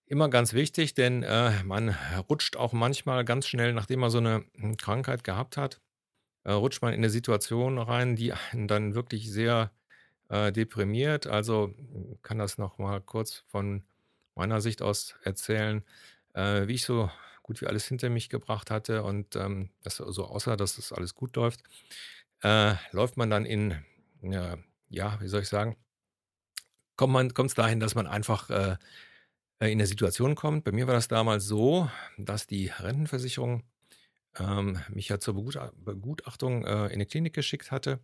Immer 0.06 0.28
ganz 0.30 0.54
wichtig, 0.54 0.94
denn 0.94 1.22
äh, 1.22 1.62
man 1.64 1.94
rutscht 2.28 2.56
auch 2.56 2.72
manchmal 2.72 3.24
ganz 3.24 3.46
schnell, 3.46 3.72
nachdem 3.72 4.00
man 4.00 4.10
so 4.10 4.18
eine 4.18 4.44
hm, 4.54 4.76
Krankheit 4.76 5.22
gehabt 5.22 5.56
hat, 5.56 5.80
äh, 6.44 6.52
rutscht 6.52 6.82
man 6.82 6.92
in 6.94 7.00
eine 7.00 7.10
Situation 7.10 7.78
rein, 7.78 8.16
die 8.16 8.32
einen 8.32 8.68
dann 8.68 8.94
wirklich 8.94 9.30
sehr 9.30 9.70
äh, 10.28 10.50
deprimiert. 10.50 11.26
Also 11.26 11.74
kann 12.22 12.38
das 12.38 12.58
nochmal 12.58 13.00
kurz 13.02 13.44
von 13.48 13.82
meiner 14.38 14.60
Sicht 14.60 14.82
aus 14.82 15.14
erzählen, 15.22 15.84
äh, 16.34 16.66
wie 16.68 16.74
ich 16.74 16.84
so 16.84 17.10
gut 17.42 17.60
wie 17.60 17.66
alles 17.66 17.86
hinter 17.86 18.10
mich 18.10 18.28
gebracht 18.28 18.70
hatte 18.70 19.02
und 19.02 19.36
ähm, 19.36 19.70
das 19.82 19.96
so 19.96 20.24
aussah, 20.26 20.56
dass 20.56 20.76
das 20.76 20.92
alles 20.92 21.14
gut 21.14 21.36
läuft, 21.36 21.62
äh, 22.42 22.74
läuft 22.92 23.16
man 23.16 23.30
dann 23.30 23.46
in, 23.46 23.74
ja, 24.90 25.20
wie 25.20 25.28
soll 25.28 25.42
ich 25.42 25.48
sagen, 25.48 25.76
kommt 26.96 27.38
es 27.38 27.54
dahin, 27.54 27.80
dass 27.80 27.94
man 27.94 28.06
einfach 28.06 28.50
äh, 28.50 28.76
in 29.60 29.78
eine 29.78 29.86
Situation 29.86 30.34
kommt. 30.34 30.64
Bei 30.64 30.72
mir 30.72 30.86
war 30.86 30.94
das 30.94 31.08
damals 31.08 31.44
so, 31.44 31.90
dass 32.16 32.46
die 32.46 32.66
Rentenversicherung 32.66 33.64
ähm, 34.38 34.80
mich 34.88 35.08
ja 35.08 35.18
zur 35.18 35.34
Begutachtung 35.34 36.64
äh, 36.64 36.86
in 36.86 36.92
eine 36.92 37.06
Klinik 37.06 37.34
geschickt 37.34 37.70
hatte. 37.70 38.00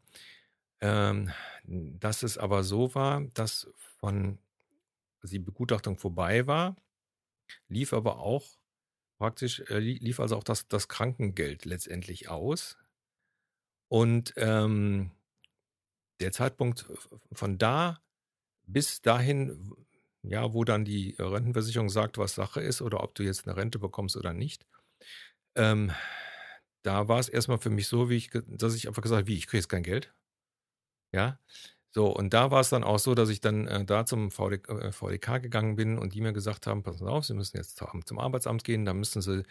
Ähm, 0.80 1.30
dass 1.64 2.22
es 2.22 2.36
aber 2.38 2.64
so 2.64 2.94
war, 2.94 3.22
dass 3.34 3.68
von 3.98 4.38
die 5.30 5.38
Begutachtung 5.38 5.96
vorbei 5.96 6.46
war, 6.46 6.76
lief 7.68 7.92
aber 7.92 8.18
auch 8.18 8.58
praktisch, 9.18 9.60
äh, 9.70 9.78
lief 9.78 10.20
also 10.20 10.36
auch 10.36 10.44
das, 10.44 10.68
das 10.68 10.88
Krankengeld 10.88 11.64
letztendlich 11.64 12.28
aus. 12.28 12.78
Und 13.88 14.34
ähm, 14.36 15.12
der 16.20 16.32
Zeitpunkt 16.32 16.86
von 17.32 17.58
da 17.58 18.00
bis 18.66 19.02
dahin, 19.02 19.74
ja, 20.22 20.52
wo 20.54 20.64
dann 20.64 20.84
die 20.84 21.16
Rentenversicherung 21.18 21.90
sagt, 21.90 22.18
was 22.18 22.34
Sache 22.34 22.60
ist 22.60 22.82
oder 22.82 23.02
ob 23.02 23.14
du 23.14 23.22
jetzt 23.22 23.46
eine 23.46 23.56
Rente 23.56 23.78
bekommst 23.78 24.16
oder 24.16 24.32
nicht, 24.32 24.66
ähm, 25.54 25.92
da 26.82 27.08
war 27.08 27.18
es 27.18 27.28
erstmal 27.28 27.58
für 27.58 27.70
mich 27.70 27.88
so, 27.88 28.10
wie 28.10 28.16
ich, 28.16 28.30
dass 28.32 28.74
ich 28.74 28.88
einfach 28.88 29.02
gesagt 29.02 29.20
habe, 29.20 29.28
wie, 29.28 29.36
ich 29.36 29.46
kriege 29.46 29.58
jetzt 29.58 29.68
kein 29.68 29.82
Geld. 29.82 30.12
Ja. 31.12 31.38
So, 31.94 32.08
und 32.08 32.34
da 32.34 32.50
war 32.50 32.60
es 32.60 32.70
dann 32.70 32.82
auch 32.82 32.98
so, 32.98 33.14
dass 33.14 33.28
ich 33.28 33.40
dann 33.40 33.68
äh, 33.68 33.84
da 33.84 34.04
zum 34.04 34.30
VD, 34.32 34.68
äh, 34.68 34.90
VDK 34.90 35.38
gegangen 35.38 35.76
bin 35.76 35.96
und 35.96 36.14
die 36.14 36.20
mir 36.20 36.32
gesagt 36.32 36.66
haben, 36.66 36.82
Sie 36.92 37.06
auf, 37.06 37.24
Sie 37.24 37.34
müssen 37.34 37.56
jetzt 37.56 37.76
zum, 37.76 38.04
zum 38.04 38.18
Arbeitsamt 38.18 38.64
gehen, 38.64 38.84
da 38.84 38.92
müssen 38.94 39.22
Sie 39.22 39.44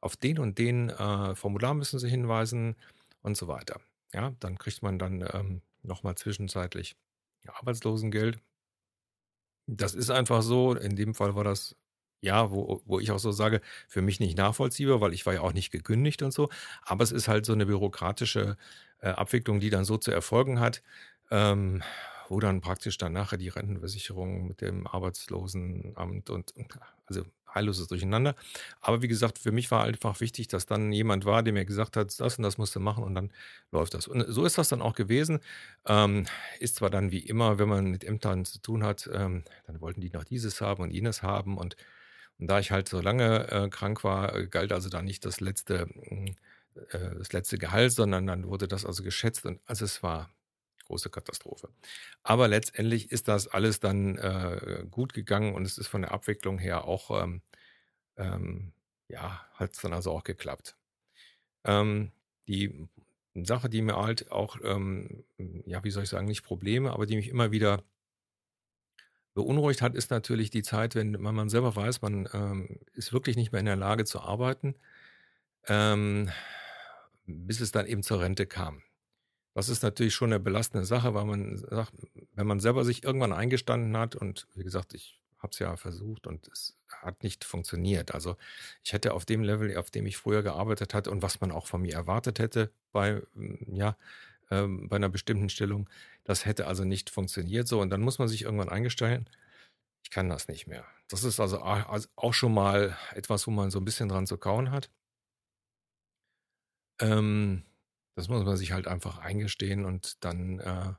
auf 0.00 0.16
den 0.16 0.38
und 0.38 0.58
den 0.58 0.90
äh, 0.90 1.34
Formular 1.34 1.74
müssen 1.74 1.98
Sie 1.98 2.08
hinweisen 2.10 2.76
und 3.22 3.36
so 3.36 3.48
weiter. 3.48 3.80
Ja, 4.12 4.32
dann 4.40 4.58
kriegt 4.58 4.82
man 4.82 4.98
dann 4.98 5.26
ähm, 5.32 5.62
nochmal 5.82 6.16
zwischenzeitlich 6.16 6.96
Arbeitslosengeld. 7.46 8.40
Das 9.66 9.94
ist 9.94 10.10
einfach 10.10 10.42
so. 10.42 10.74
In 10.74 10.96
dem 10.96 11.14
Fall 11.14 11.34
war 11.34 11.44
das 11.44 11.76
ja, 12.22 12.50
wo, 12.50 12.82
wo 12.86 12.98
ich 13.00 13.10
auch 13.12 13.18
so 13.18 13.30
sage, 13.32 13.60
für 13.88 14.02
mich 14.02 14.20
nicht 14.20 14.36
nachvollziehbar, 14.38 15.00
weil 15.00 15.12
ich 15.12 15.26
war 15.26 15.34
ja 15.34 15.40
auch 15.42 15.52
nicht 15.52 15.70
gekündigt 15.70 16.22
und 16.22 16.32
so. 16.32 16.48
Aber 16.82 17.04
es 17.04 17.12
ist 17.12 17.28
halt 17.28 17.46
so 17.46 17.52
eine 17.52 17.66
bürokratische 17.66 18.56
äh, 19.00 19.08
Abwicklung, 19.10 19.60
die 19.60 19.70
dann 19.70 19.84
so 19.84 19.96
zu 19.98 20.10
erfolgen 20.10 20.58
hat, 20.60 20.82
ähm, 21.30 21.82
wo 22.28 22.40
dann 22.40 22.60
praktisch 22.60 22.98
dann 22.98 23.12
nachher 23.12 23.38
die 23.38 23.48
Rentenversicherung 23.48 24.48
mit 24.48 24.60
dem 24.60 24.86
Arbeitslosenamt 24.86 26.30
und, 26.30 26.54
also 27.06 27.24
heilloses 27.54 27.88
Durcheinander. 27.88 28.34
Aber 28.80 29.02
wie 29.02 29.08
gesagt, 29.08 29.38
für 29.38 29.52
mich 29.52 29.70
war 29.70 29.84
einfach 29.84 30.20
wichtig, 30.20 30.48
dass 30.48 30.66
dann 30.66 30.92
jemand 30.92 31.24
war, 31.24 31.42
der 31.42 31.52
mir 31.52 31.64
gesagt 31.64 31.96
hat, 31.96 32.18
das 32.20 32.36
und 32.36 32.42
das 32.42 32.58
musst 32.58 32.74
du 32.76 32.80
machen 32.80 33.02
und 33.04 33.14
dann 33.14 33.32
läuft 33.72 33.94
das. 33.94 34.06
Und 34.08 34.24
so 34.28 34.44
ist 34.44 34.58
das 34.58 34.68
dann 34.68 34.82
auch 34.82 34.94
gewesen. 34.94 35.40
Ähm, 35.86 36.26
ist 36.60 36.76
zwar 36.76 36.90
dann 36.90 37.10
wie 37.10 37.20
immer, 37.20 37.58
wenn 37.58 37.68
man 37.68 37.86
mit 37.86 38.04
Ämtern 38.04 38.44
zu 38.44 38.60
tun 38.60 38.84
hat, 38.84 39.08
ähm, 39.12 39.44
dann 39.66 39.80
wollten 39.80 40.00
die 40.00 40.10
noch 40.10 40.24
dieses 40.24 40.60
haben 40.60 40.82
und 40.82 40.90
jenes 40.90 41.22
haben 41.22 41.56
und 41.58 41.76
und 42.38 42.48
da 42.48 42.58
ich 42.58 42.70
halt 42.70 42.86
so 42.88 43.00
lange 43.00 43.50
äh, 43.50 43.68
krank 43.70 44.04
war, 44.04 44.44
galt 44.48 44.70
also 44.72 44.90
da 44.90 45.00
nicht 45.00 45.24
das 45.24 45.40
letzte, 45.40 45.88
äh, 46.90 47.14
das 47.18 47.32
letzte 47.32 47.58
Gehalt, 47.58 47.92
sondern 47.92 48.26
dann 48.26 48.46
wurde 48.46 48.68
das 48.68 48.84
also 48.84 49.02
geschätzt 49.02 49.46
und 49.46 49.60
also 49.66 49.84
es 49.84 50.02
war 50.02 50.30
große 50.86 51.10
Katastrophe. 51.10 51.68
Aber 52.22 52.48
letztendlich 52.48 53.12
ist 53.12 53.28
das 53.28 53.48
alles 53.48 53.80
dann 53.80 54.16
äh, 54.18 54.86
gut 54.90 55.12
gegangen 55.12 55.54
und 55.54 55.64
es 55.66 55.78
ist 55.78 55.88
von 55.88 56.02
der 56.02 56.12
Abwicklung 56.12 56.58
her 56.58 56.84
auch, 56.84 57.22
ähm, 57.22 57.42
ähm, 58.16 58.72
ja, 59.08 59.46
hat 59.54 59.74
es 59.74 59.80
dann 59.82 59.92
also 59.92 60.12
auch 60.12 60.24
geklappt. 60.24 60.76
Ähm, 61.64 62.12
die 62.48 62.88
Sache, 63.34 63.68
die 63.68 63.82
mir 63.82 63.96
halt 63.96 64.30
auch, 64.32 64.56
ähm, 64.62 65.24
ja, 65.66 65.84
wie 65.84 65.90
soll 65.90 66.04
ich 66.04 66.08
sagen, 66.08 66.26
nicht 66.26 66.42
Probleme, 66.42 66.92
aber 66.92 67.06
die 67.06 67.16
mich 67.16 67.28
immer 67.28 67.50
wieder 67.52 67.84
beunruhigt 69.34 69.82
hat, 69.82 69.94
ist 69.94 70.10
natürlich 70.10 70.48
die 70.50 70.62
Zeit, 70.62 70.94
wenn 70.94 71.12
man 71.20 71.50
selber 71.50 71.76
weiß, 71.76 72.00
man 72.00 72.28
ähm, 72.32 72.80
ist 72.94 73.12
wirklich 73.12 73.36
nicht 73.36 73.52
mehr 73.52 73.60
in 73.60 73.66
der 73.66 73.76
Lage 73.76 74.06
zu 74.06 74.20
arbeiten, 74.20 74.74
ähm, 75.68 76.30
bis 77.26 77.60
es 77.60 77.70
dann 77.70 77.86
eben 77.86 78.02
zur 78.02 78.20
Rente 78.20 78.46
kam. 78.46 78.82
Das 79.56 79.70
ist 79.70 79.82
natürlich 79.82 80.14
schon 80.14 80.34
eine 80.34 80.38
belastende 80.38 80.84
Sache, 80.84 81.14
weil 81.14 81.24
man 81.24 81.56
sagt, 81.56 81.94
wenn 82.34 82.46
man 82.46 82.60
selber 82.60 82.84
sich 82.84 83.04
irgendwann 83.04 83.32
eingestanden 83.32 83.96
hat 83.96 84.14
und 84.14 84.46
wie 84.54 84.64
gesagt, 84.64 84.92
ich 84.92 85.18
habe 85.38 85.50
es 85.50 85.58
ja 85.58 85.74
versucht 85.78 86.26
und 86.26 86.46
es 86.48 86.76
hat 86.90 87.22
nicht 87.22 87.42
funktioniert. 87.42 88.12
Also 88.12 88.36
ich 88.84 88.92
hätte 88.92 89.14
auf 89.14 89.24
dem 89.24 89.42
Level, 89.42 89.74
auf 89.78 89.90
dem 89.90 90.04
ich 90.04 90.18
früher 90.18 90.42
gearbeitet 90.42 90.92
hatte 90.92 91.10
und 91.10 91.22
was 91.22 91.40
man 91.40 91.52
auch 91.52 91.66
von 91.66 91.80
mir 91.80 91.94
erwartet 91.94 92.38
hätte 92.38 92.70
bei 92.92 93.22
ja 93.66 93.96
ähm, 94.50 94.90
bei 94.90 94.96
einer 94.96 95.08
bestimmten 95.08 95.48
Stellung. 95.48 95.88
Das 96.24 96.44
hätte 96.44 96.66
also 96.66 96.84
nicht 96.84 97.08
funktioniert 97.08 97.66
so. 97.66 97.80
Und 97.80 97.88
dann 97.88 98.02
muss 98.02 98.18
man 98.18 98.28
sich 98.28 98.42
irgendwann 98.42 98.68
eingestellen, 98.68 99.26
ich 100.02 100.10
kann 100.10 100.28
das 100.28 100.48
nicht 100.48 100.66
mehr. 100.66 100.84
Das 101.08 101.24
ist 101.24 101.40
also 101.40 101.62
auch 101.62 102.34
schon 102.34 102.52
mal 102.52 102.94
etwas, 103.14 103.46
wo 103.46 103.52
man 103.52 103.70
so 103.70 103.80
ein 103.80 103.86
bisschen 103.86 104.10
dran 104.10 104.26
zu 104.26 104.36
kauen 104.36 104.70
hat. 104.70 104.90
Ähm, 107.00 107.62
das 108.16 108.28
muss 108.28 108.44
man 108.44 108.56
sich 108.56 108.72
halt 108.72 108.88
einfach 108.88 109.18
eingestehen 109.18 109.84
und 109.84 110.24
dann 110.24 110.58
äh, 110.58 110.94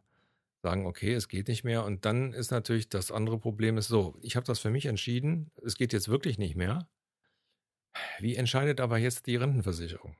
sagen, 0.63 0.85
okay, 0.85 1.13
es 1.13 1.27
geht 1.27 1.49
nicht 1.49 1.63
mehr. 1.63 1.83
Und 1.83 2.05
dann 2.05 2.33
ist 2.33 2.51
natürlich 2.51 2.89
das 2.89 3.11
andere 3.11 3.39
Problem 3.39 3.77
ist 3.77 3.89
so, 3.89 4.17
ich 4.21 4.35
habe 4.35 4.45
das 4.45 4.59
für 4.59 4.69
mich 4.69 4.85
entschieden, 4.85 5.51
es 5.63 5.75
geht 5.75 5.93
jetzt 5.93 6.07
wirklich 6.07 6.37
nicht 6.37 6.55
mehr. 6.55 6.87
Wie 8.19 8.35
entscheidet 8.35 8.79
aber 8.79 8.97
jetzt 8.97 9.25
die 9.25 9.35
Rentenversicherung? 9.35 10.15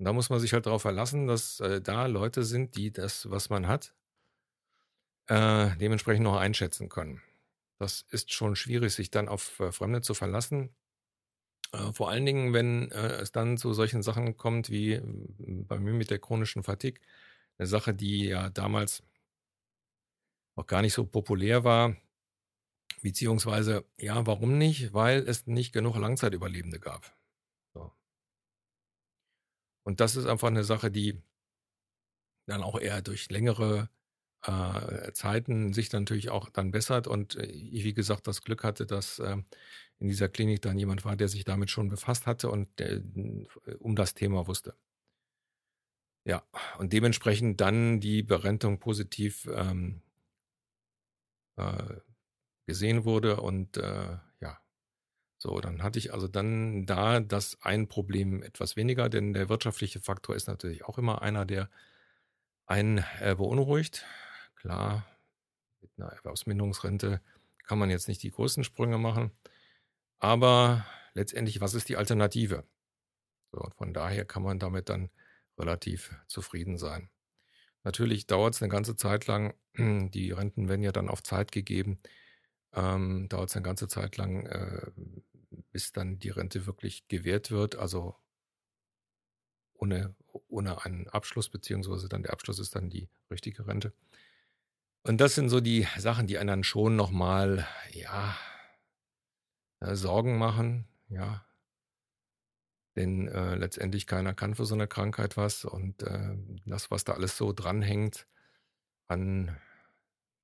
Und 0.00 0.06
da 0.06 0.14
muss 0.14 0.30
man 0.30 0.40
sich 0.40 0.54
halt 0.54 0.64
darauf 0.64 0.80
verlassen, 0.80 1.26
dass 1.26 1.60
äh, 1.60 1.82
da 1.82 2.06
Leute 2.06 2.42
sind, 2.42 2.74
die 2.74 2.90
das, 2.90 3.30
was 3.30 3.50
man 3.50 3.68
hat, 3.68 3.94
äh, 5.26 5.76
dementsprechend 5.76 6.24
noch 6.24 6.38
einschätzen 6.38 6.88
können. 6.88 7.20
Das 7.78 8.06
ist 8.08 8.32
schon 8.32 8.56
schwierig, 8.56 8.94
sich 8.94 9.10
dann 9.10 9.28
auf 9.28 9.60
äh, 9.60 9.72
Fremde 9.72 10.00
zu 10.00 10.14
verlassen. 10.14 10.74
Äh, 11.72 11.92
vor 11.92 12.10
allen 12.10 12.26
Dingen, 12.26 12.52
wenn 12.52 12.90
äh, 12.90 13.20
es 13.20 13.32
dann 13.32 13.56
zu 13.58 13.72
solchen 13.72 14.02
Sachen 14.02 14.36
kommt 14.36 14.70
wie 14.70 15.00
bei 15.38 15.78
mir 15.78 15.92
mit 15.92 16.10
der 16.10 16.18
chronischen 16.18 16.62
Fatigue. 16.62 17.00
Eine 17.58 17.66
Sache, 17.66 17.94
die 17.94 18.26
ja 18.26 18.50
damals 18.50 19.02
auch 20.56 20.66
gar 20.66 20.82
nicht 20.82 20.94
so 20.94 21.06
populär 21.06 21.64
war. 21.64 21.96
Beziehungsweise, 23.02 23.84
ja, 23.98 24.26
warum 24.26 24.58
nicht? 24.58 24.92
Weil 24.92 25.20
es 25.20 25.46
nicht 25.46 25.72
genug 25.72 25.96
Langzeitüberlebende 25.96 26.80
gab. 26.80 27.16
Und 29.82 30.00
das 30.00 30.16
ist 30.16 30.26
einfach 30.26 30.48
eine 30.48 30.64
Sache, 30.64 30.90
die 30.90 31.20
dann 32.46 32.62
auch 32.62 32.78
eher 32.78 33.02
durch 33.02 33.30
längere 33.30 33.88
äh, 34.44 35.12
Zeiten 35.12 35.72
sich 35.72 35.88
dann 35.88 36.02
natürlich 36.02 36.30
auch 36.30 36.50
dann 36.50 36.70
bessert. 36.70 37.06
Und 37.06 37.36
äh, 37.36 37.46
ich, 37.46 37.84
wie 37.84 37.94
gesagt, 37.94 38.26
das 38.26 38.42
Glück 38.42 38.64
hatte, 38.64 38.86
dass 38.86 39.18
äh, 39.18 39.36
in 39.98 40.08
dieser 40.08 40.28
Klinik 40.28 40.62
dann 40.62 40.78
jemand 40.78 41.04
war, 41.04 41.16
der 41.16 41.28
sich 41.28 41.44
damit 41.44 41.70
schon 41.70 41.88
befasst 41.88 42.26
hatte 42.26 42.50
und 42.50 42.68
der, 42.78 43.02
um 43.78 43.96
das 43.96 44.14
Thema 44.14 44.46
wusste. 44.46 44.74
Ja, 46.26 46.42
und 46.78 46.92
dementsprechend 46.92 47.60
dann 47.60 48.00
die 48.00 48.22
Berentung 48.22 48.78
positiv 48.78 49.48
ähm, 49.54 50.02
äh, 51.56 51.96
gesehen 52.66 53.04
wurde 53.04 53.40
und 53.40 53.76
äh, 53.78 54.18
so, 55.42 55.58
dann 55.58 55.82
hatte 55.82 55.98
ich 55.98 56.12
also 56.12 56.28
dann 56.28 56.84
da 56.84 57.18
das 57.18 57.56
ein 57.62 57.88
Problem 57.88 58.42
etwas 58.42 58.76
weniger, 58.76 59.08
denn 59.08 59.32
der 59.32 59.48
wirtschaftliche 59.48 59.98
Faktor 59.98 60.36
ist 60.36 60.48
natürlich 60.48 60.84
auch 60.84 60.98
immer 60.98 61.22
einer, 61.22 61.46
der 61.46 61.70
einen 62.66 62.98
äh, 63.20 63.34
beunruhigt. 63.36 64.04
Klar, 64.60 65.06
mit 65.80 65.90
einer 65.96 66.08
Erwerbsminderungsrente 66.12 67.22
kann 67.64 67.78
man 67.78 67.88
jetzt 67.88 68.08
nicht 68.08 68.22
die 68.22 68.30
größten 68.30 68.62
Sprünge 68.62 68.98
machen, 68.98 69.32
aber 70.18 70.84
letztendlich, 71.14 71.62
was 71.62 71.72
ist 71.72 71.88
die 71.88 71.96
Alternative? 71.96 72.64
So, 73.52 73.60
und 73.60 73.74
von 73.74 73.94
daher 73.94 74.26
kann 74.26 74.42
man 74.42 74.58
damit 74.58 74.90
dann 74.90 75.08
relativ 75.58 76.14
zufrieden 76.26 76.76
sein. 76.76 77.08
Natürlich 77.84 78.26
dauert 78.26 78.54
es 78.54 78.62
eine 78.62 78.70
ganze 78.70 78.96
Zeit 78.96 79.26
lang, 79.26 79.54
die 79.78 80.30
Renten 80.30 80.68
werden 80.68 80.82
ja 80.82 80.92
dann 80.92 81.08
auf 81.08 81.22
Zeit 81.22 81.52
gegeben, 81.52 81.98
ähm, 82.74 83.30
dauert 83.30 83.48
es 83.48 83.56
eine 83.56 83.64
ganze 83.64 83.88
Zeit 83.88 84.18
lang, 84.18 84.44
äh, 84.44 84.90
bis 85.72 85.92
dann 85.92 86.18
die 86.18 86.28
Rente 86.28 86.66
wirklich 86.66 87.08
gewährt 87.08 87.50
wird, 87.50 87.76
also 87.76 88.14
ohne, 89.72 90.14
ohne 90.48 90.84
einen 90.84 91.08
Abschluss, 91.08 91.48
beziehungsweise 91.48 92.10
dann 92.10 92.24
der 92.24 92.34
Abschluss 92.34 92.58
ist 92.58 92.74
dann 92.74 92.90
die 92.90 93.08
richtige 93.30 93.66
Rente. 93.66 93.94
Und 95.02 95.20
das 95.20 95.34
sind 95.34 95.48
so 95.48 95.60
die 95.60 95.86
Sachen, 95.98 96.26
die 96.26 96.38
einen 96.38 96.48
dann 96.48 96.64
schon 96.64 96.94
nochmal, 96.96 97.66
ja, 97.92 98.36
äh, 99.80 99.94
Sorgen 99.94 100.38
machen, 100.38 100.86
ja. 101.08 101.44
Denn 102.96 103.28
äh, 103.28 103.54
letztendlich 103.54 104.06
keiner 104.06 104.34
kann 104.34 104.54
für 104.54 104.66
so 104.66 104.74
eine 104.74 104.88
Krankheit 104.88 105.36
was 105.36 105.64
und 105.64 106.02
äh, 106.02 106.36
das, 106.66 106.90
was 106.90 107.04
da 107.04 107.14
alles 107.14 107.36
so 107.36 107.52
dranhängt 107.52 108.26
an 109.08 109.56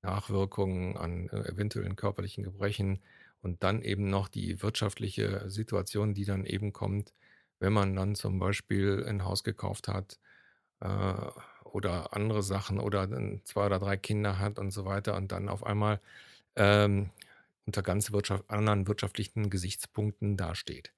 Nachwirkungen, 0.02 0.96
an 0.96 1.28
äh, 1.30 1.48
eventuellen 1.50 1.96
körperlichen 1.96 2.44
Gebrechen 2.44 3.02
und 3.42 3.62
dann 3.62 3.82
eben 3.82 4.08
noch 4.10 4.28
die 4.28 4.62
wirtschaftliche 4.62 5.50
Situation, 5.50 6.14
die 6.14 6.24
dann 6.24 6.46
eben 6.46 6.72
kommt, 6.72 7.14
wenn 7.58 7.72
man 7.72 7.94
dann 7.96 8.14
zum 8.14 8.38
Beispiel 8.38 9.04
ein 9.06 9.24
Haus 9.24 9.44
gekauft 9.44 9.88
hat 9.88 10.18
äh, 10.80 11.30
oder 11.72 12.14
andere 12.14 12.42
Sachen 12.42 12.78
oder 12.78 13.08
zwei 13.44 13.66
oder 13.66 13.78
drei 13.78 13.96
Kinder 13.96 14.38
hat 14.38 14.58
und 14.58 14.70
so 14.70 14.84
weiter 14.84 15.16
und 15.16 15.32
dann 15.32 15.48
auf 15.48 15.64
einmal 15.64 16.00
ähm, 16.56 17.10
unter 17.66 17.82
ganz 17.82 18.12
Wirtschaft, 18.12 18.44
anderen 18.48 18.86
wirtschaftlichen 18.86 19.50
Gesichtspunkten 19.50 20.36
dasteht. 20.36 20.92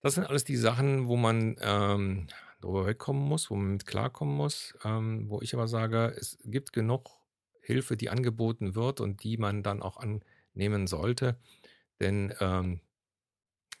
Das 0.00 0.14
sind 0.14 0.24
alles 0.24 0.44
die 0.44 0.56
Sachen, 0.56 1.06
wo 1.06 1.16
man 1.16 1.56
ähm, 1.60 2.26
drüber 2.60 2.86
wegkommen 2.86 3.22
muss, 3.22 3.50
wo 3.50 3.56
man 3.56 3.72
mit 3.72 3.86
klarkommen 3.86 4.36
muss, 4.36 4.74
ähm, 4.84 5.28
wo 5.28 5.40
ich 5.40 5.54
aber 5.54 5.68
sage, 5.68 6.14
es 6.18 6.38
gibt 6.44 6.72
genug 6.72 7.10
Hilfe, 7.60 7.96
die 7.96 8.10
angeboten 8.10 8.74
wird 8.74 9.00
und 9.00 9.22
die 9.22 9.36
man 9.36 9.62
dann 9.62 9.82
auch 9.82 9.96
annehmen 9.96 10.86
sollte. 10.86 11.36
Denn 12.00 12.34
ähm, 12.40 12.80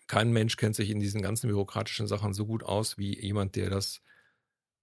kein 0.06 0.32
Mensch 0.32 0.56
kennt 0.56 0.76
sich 0.76 0.90
in 0.90 1.00
diesen 1.00 1.22
ganzen 1.22 1.48
bürokratischen 1.48 2.06
Sachen 2.06 2.34
so 2.34 2.46
gut 2.46 2.62
aus 2.62 2.98
wie 2.98 3.18
jemand, 3.18 3.56
der 3.56 3.70
das, 3.70 4.02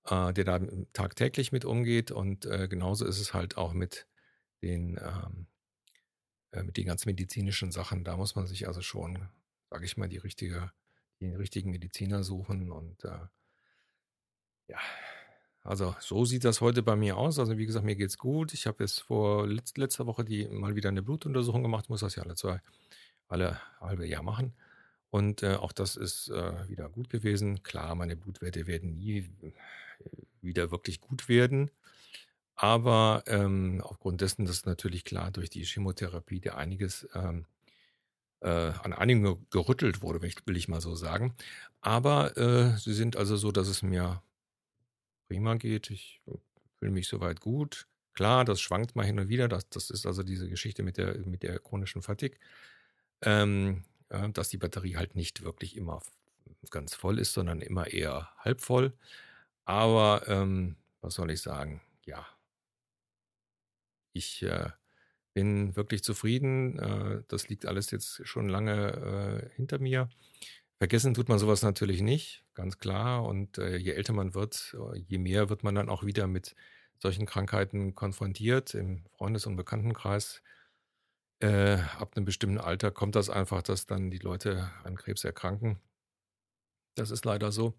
äh, 0.10 0.34
der 0.34 0.44
da 0.44 0.60
tagtäglich 0.94 1.51
mit 1.51 1.66
umgeht. 1.66 2.12
Und 2.12 2.46
äh, 2.46 2.68
genauso 2.68 3.06
ist 3.06 3.20
es 3.20 3.34
halt 3.34 3.58
auch 3.58 3.74
mit 3.74 4.08
den, 4.62 5.00
ähm, 5.01 5.48
äh, 6.51 6.63
mit 6.63 6.78
den 6.78 6.86
ganzen 6.86 7.10
medizinischen 7.10 7.72
Sachen. 7.72 8.04
Da 8.04 8.18
muss 8.18 8.36
man 8.36 8.48
sich 8.48 8.68
also 8.68 8.82
schon, 8.82 9.30
sage 9.70 9.86
ich 9.86 9.98
mal, 9.98 10.10
die 10.10 10.18
richtige, 10.18 10.72
den 11.22 11.36
richtigen 11.36 11.72
Mediziner 11.72 12.24
suchen. 12.24 12.72
Und 12.72 13.04
äh, 13.06 13.20
ja, 14.68 14.80
also 15.63 15.96
so 16.00 16.25
sieht 16.25 16.46
das 16.46 16.62
heute 16.62 16.84
bei 16.84 16.96
mir 16.96 17.18
aus. 17.18 17.39
Also 17.39 17.58
wie 17.58 17.66
gesagt, 17.66 17.86
mir 17.86 17.96
geht's 17.96 18.18
gut. 18.18 18.54
Ich 18.54 18.68
habe 18.68 18.84
jetzt 18.84 19.00
vor 19.00 19.48
letz 19.48 19.75
letzter 19.78 20.06
Woche 20.06 20.25
die 20.25 20.48
mal 20.48 20.75
wieder 20.75 20.89
eine 20.89 21.04
Blutuntersuchung 21.04 21.63
gemacht. 21.63 21.89
Muss 21.89 22.01
das 22.01 22.16
ja 22.16 22.24
alle 22.24 22.36
zwei, 22.36 22.62
alle 23.28 23.60
halbe 23.80 24.08
Jahr 24.08 24.24
machen. 24.24 24.54
Und 25.12 25.42
äh, 25.44 25.56
auch 25.56 25.72
das 25.72 25.96
ist 25.96 26.30
äh, 26.30 26.70
wieder 26.70 26.89
gut 26.89 27.10
gewesen. 27.10 27.63
Klar, 27.63 27.96
meine 27.96 28.16
Blutwerte 28.16 28.68
werden 28.68 28.96
nie 28.96 29.30
wieder 30.41 30.72
wirklich 30.72 31.01
gut 31.01 31.29
werden. 31.29 31.72
Aber 32.56 33.24
ähm, 33.27 33.82
aufgrund 33.84 34.22
dessen, 34.22 34.46
dass 34.46 34.65
natürlich 34.65 35.06
klar 35.06 35.32
durch 35.32 35.50
die 35.50 35.63
Chemotherapie 35.63 36.41
der 36.41 36.58
einiges 36.58 37.08
ähm, 37.13 37.46
äh, 38.41 38.50
an 38.50 38.94
einigen 38.94 39.46
gerüttelt 39.50 40.01
wurde, 40.01 40.22
will 40.22 40.58
ich 40.58 40.68
mal 40.68 40.82
so 40.82 40.96
sagen. 40.96 41.36
Aber 41.82 42.38
äh, 42.38 42.77
sie 42.77 42.94
sind 42.94 43.15
also 43.15 43.38
so, 43.38 43.51
dass 43.51 43.68
es 43.68 43.82
mir 43.82 44.22
prima 45.27 45.56
geht. 45.56 45.89
Ich 45.89 46.22
fühle 46.79 46.91
mich 46.91 47.08
soweit 47.08 47.39
gut. 47.39 47.88
Klar, 48.13 48.44
das 48.44 48.60
schwankt 48.60 48.96
mal 48.96 49.06
hin 49.06 49.20
und 49.20 49.29
wieder. 49.29 49.48
Das, 49.48 49.70
das 49.70 49.89
ist 49.89 50.06
also 50.06 50.24
diese 50.24 50.50
Geschichte 50.50 50.84
mit 50.84 50.98
der, 50.98 51.18
mit 51.20 51.44
der 51.44 51.60
chronischen 51.60 52.01
Fatigue. 52.01 52.38
Ähm, 53.22 53.84
äh, 54.10 54.29
dass 54.29 54.50
die 54.50 54.58
Batterie 54.58 54.98
halt 54.98 55.15
nicht 55.15 55.44
wirklich 55.44 55.77
immer 55.77 56.01
ganz 56.72 56.96
voll 56.96 57.20
ist, 57.20 57.34
sondern 57.34 57.62
immer 57.62 57.88
eher 57.88 58.29
halb 58.38 58.62
voll. 58.62 58.94
Aber 59.70 60.24
ähm, 60.28 60.78
was 61.00 61.14
soll 61.14 61.30
ich 61.30 61.42
sagen? 61.42 61.82
Ja, 62.04 62.26
ich 64.14 64.42
äh, 64.42 64.72
bin 65.36 65.76
wirklich 65.76 66.04
zufrieden. 66.04 66.80
Äh, 66.80 67.24
das 67.28 67.50
liegt 67.50 67.67
alles 67.67 67.91
jetzt 67.91 68.26
schon 68.28 68.50
lange 68.50 69.50
äh, 69.52 69.56
hinter 69.56 69.78
mir. 69.80 70.10
Vergessen 70.80 71.13
tut 71.13 71.30
man 71.30 71.38
sowas 71.39 71.62
natürlich 71.62 72.02
nicht, 72.02 72.46
ganz 72.56 72.80
klar. 72.80 73.26
Und 73.26 73.60
äh, 73.60 73.78
je 73.78 73.91
älter 73.91 74.13
man 74.13 74.34
wird, 74.34 74.76
je 75.08 75.20
mehr 75.20 75.50
wird 75.50 75.63
man 75.63 75.76
dann 75.76 75.89
auch 75.89 76.04
wieder 76.04 76.26
mit 76.26 76.56
solchen 76.98 77.28
Krankheiten 77.28 77.93
konfrontiert 77.93 78.74
im 78.74 79.06
Freundes- 79.17 79.46
und 79.46 79.56
Bekanntenkreis 79.56 80.41
äh, 81.41 81.78
ab 82.00 82.13
einem 82.15 82.26
bestimmten 82.26 82.58
Alter 82.58 82.91
kommt 82.91 83.15
das 83.15 83.30
einfach, 83.30 83.62
dass 83.62 83.86
dann 83.86 84.10
die 84.12 84.17
Leute 84.17 84.72
an 84.84 84.96
Krebs 84.96 85.24
erkranken. 85.24 85.80
Das 86.96 87.12
ist 87.12 87.24
leider 87.26 87.52
so. 87.52 87.76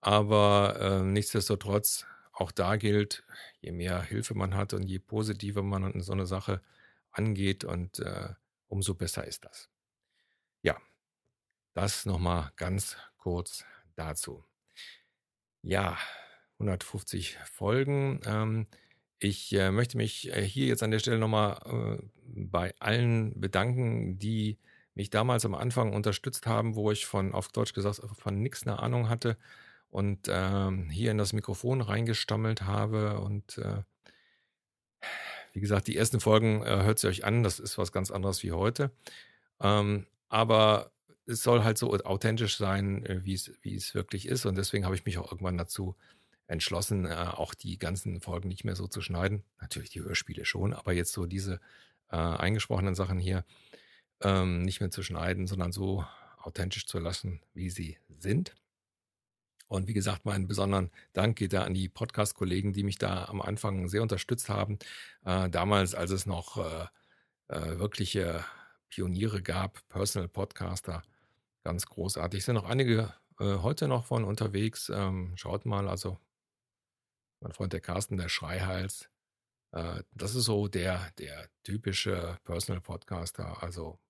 Aber 0.00 0.78
äh, 0.80 1.02
nichtsdestotrotz, 1.02 2.06
auch 2.32 2.52
da 2.52 2.76
gilt, 2.76 3.22
je 3.60 3.72
mehr 3.72 4.02
Hilfe 4.02 4.34
man 4.34 4.54
hat 4.54 4.72
und 4.72 4.84
je 4.84 4.98
positiver 4.98 5.62
man 5.62 5.84
an 5.84 6.00
so 6.00 6.12
eine 6.12 6.26
Sache 6.26 6.62
angeht 7.10 7.64
und 7.64 7.98
äh, 7.98 8.30
umso 8.68 8.94
besser 8.94 9.26
ist 9.26 9.44
das. 9.44 9.68
Ja, 10.62 10.76
das 11.74 12.06
nochmal 12.06 12.50
ganz 12.56 12.96
kurz 13.18 13.64
dazu. 13.94 14.44
Ja, 15.62 15.98
150 16.54 17.36
Folgen. 17.44 18.20
Ähm, 18.24 18.66
ich 19.18 19.52
äh, 19.52 19.70
möchte 19.70 19.98
mich 19.98 20.34
äh, 20.34 20.42
hier 20.42 20.66
jetzt 20.66 20.82
an 20.82 20.90
der 20.90 20.98
Stelle 20.98 21.18
nochmal 21.18 21.98
äh, 22.00 22.02
bei 22.24 22.74
allen 22.78 23.38
bedanken, 23.38 24.18
die 24.18 24.58
mich 24.94 25.10
damals 25.10 25.44
am 25.44 25.54
Anfang 25.54 25.92
unterstützt 25.92 26.46
haben, 26.46 26.74
wo 26.74 26.90
ich 26.90 27.04
von, 27.04 27.34
auf 27.34 27.48
Deutsch 27.48 27.74
gesagt, 27.74 28.00
von 28.18 28.40
nichts 28.40 28.66
eine 28.66 28.78
Ahnung 28.78 29.10
hatte 29.10 29.36
und 29.90 30.28
ähm, 30.28 30.88
hier 30.88 31.10
in 31.10 31.18
das 31.18 31.32
Mikrofon 31.32 31.80
reingestammelt 31.80 32.62
habe. 32.62 33.20
Und 33.20 33.58
äh, 33.58 33.82
wie 35.52 35.60
gesagt, 35.60 35.88
die 35.88 35.96
ersten 35.96 36.20
Folgen 36.20 36.62
äh, 36.62 36.84
hört 36.84 36.98
sie 36.98 37.08
euch 37.08 37.24
an, 37.24 37.42
das 37.42 37.58
ist 37.58 37.76
was 37.76 37.92
ganz 37.92 38.10
anderes 38.10 38.42
wie 38.42 38.52
heute. 38.52 38.92
Ähm, 39.60 40.06
aber 40.28 40.92
es 41.26 41.42
soll 41.42 41.64
halt 41.64 41.78
so 41.78 41.92
authentisch 41.92 42.56
sein, 42.56 43.04
äh, 43.06 43.24
wie 43.24 43.34
es, 43.34 43.52
wie 43.62 43.74
es 43.74 43.94
wirklich 43.94 44.26
ist. 44.26 44.46
Und 44.46 44.56
deswegen 44.56 44.84
habe 44.84 44.94
ich 44.94 45.04
mich 45.04 45.18
auch 45.18 45.30
irgendwann 45.30 45.58
dazu 45.58 45.96
entschlossen, 46.46 47.06
äh, 47.06 47.14
auch 47.14 47.54
die 47.54 47.78
ganzen 47.78 48.20
Folgen 48.20 48.48
nicht 48.48 48.64
mehr 48.64 48.76
so 48.76 48.86
zu 48.86 49.00
schneiden. 49.00 49.44
Natürlich 49.60 49.90
die 49.90 50.02
Hörspiele 50.02 50.44
schon, 50.44 50.72
aber 50.72 50.92
jetzt 50.92 51.12
so 51.12 51.26
diese 51.26 51.60
äh, 52.10 52.16
eingesprochenen 52.16 52.94
Sachen 52.94 53.18
hier 53.18 53.44
ähm, 54.22 54.62
nicht 54.62 54.80
mehr 54.80 54.90
zu 54.90 55.02
schneiden, 55.02 55.46
sondern 55.46 55.72
so 55.72 56.04
authentisch 56.38 56.86
zu 56.86 56.98
lassen, 56.98 57.40
wie 57.54 57.70
sie 57.70 57.98
sind. 58.18 58.54
Und 59.70 59.86
wie 59.86 59.94
gesagt, 59.94 60.24
meinen 60.24 60.48
besonderen 60.48 60.90
Dank 61.12 61.38
geht 61.38 61.52
da 61.52 61.62
an 61.62 61.74
die 61.74 61.88
Podcast-Kollegen, 61.88 62.72
die 62.72 62.82
mich 62.82 62.98
da 62.98 63.26
am 63.26 63.40
Anfang 63.40 63.86
sehr 63.86 64.02
unterstützt 64.02 64.48
haben. 64.48 64.80
Äh, 65.24 65.48
damals, 65.48 65.94
als 65.94 66.10
es 66.10 66.26
noch 66.26 66.56
äh, 66.56 66.86
äh, 67.54 67.78
wirkliche 67.78 68.44
Pioniere 68.88 69.42
gab, 69.42 69.88
Personal 69.88 70.26
Podcaster, 70.26 71.02
ganz 71.62 71.86
großartig. 71.86 72.40
Es 72.40 72.46
sind 72.46 72.56
noch 72.56 72.68
einige 72.68 73.14
äh, 73.38 73.58
heute 73.58 73.86
noch 73.86 74.06
von 74.06 74.24
unterwegs. 74.24 74.90
Ähm, 74.92 75.34
schaut 75.36 75.66
mal, 75.66 75.88
also 75.88 76.18
mein 77.38 77.52
Freund 77.52 77.72
der 77.72 77.80
Carsten, 77.80 78.16
der 78.16 78.28
Schreihals. 78.28 79.08
Äh, 79.70 80.02
das 80.10 80.34
ist 80.34 80.46
so 80.46 80.66
der, 80.66 81.12
der 81.18 81.48
typische 81.62 82.38
Personal 82.42 82.80
Podcaster. 82.80 83.62
Also 83.62 84.00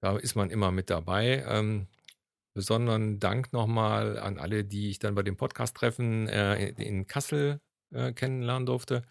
da 0.00 0.16
ist 0.18 0.34
man 0.34 0.50
immer 0.50 0.72
mit 0.72 0.90
dabei. 0.90 1.44
Ähm, 1.46 1.86
besonderen 2.56 3.20
Dank 3.20 3.52
nochmal 3.52 4.18
an 4.18 4.38
alle, 4.38 4.64
die 4.64 4.88
ich 4.88 4.98
dann 4.98 5.14
bei 5.14 5.22
dem 5.22 5.36
Podcast-Treffen 5.36 6.26
äh, 6.26 6.68
in, 6.70 7.06
Kassel 7.06 7.60
äh, 7.92 8.12
kennenlernen 8.12 8.64
durfte. 8.64 9.02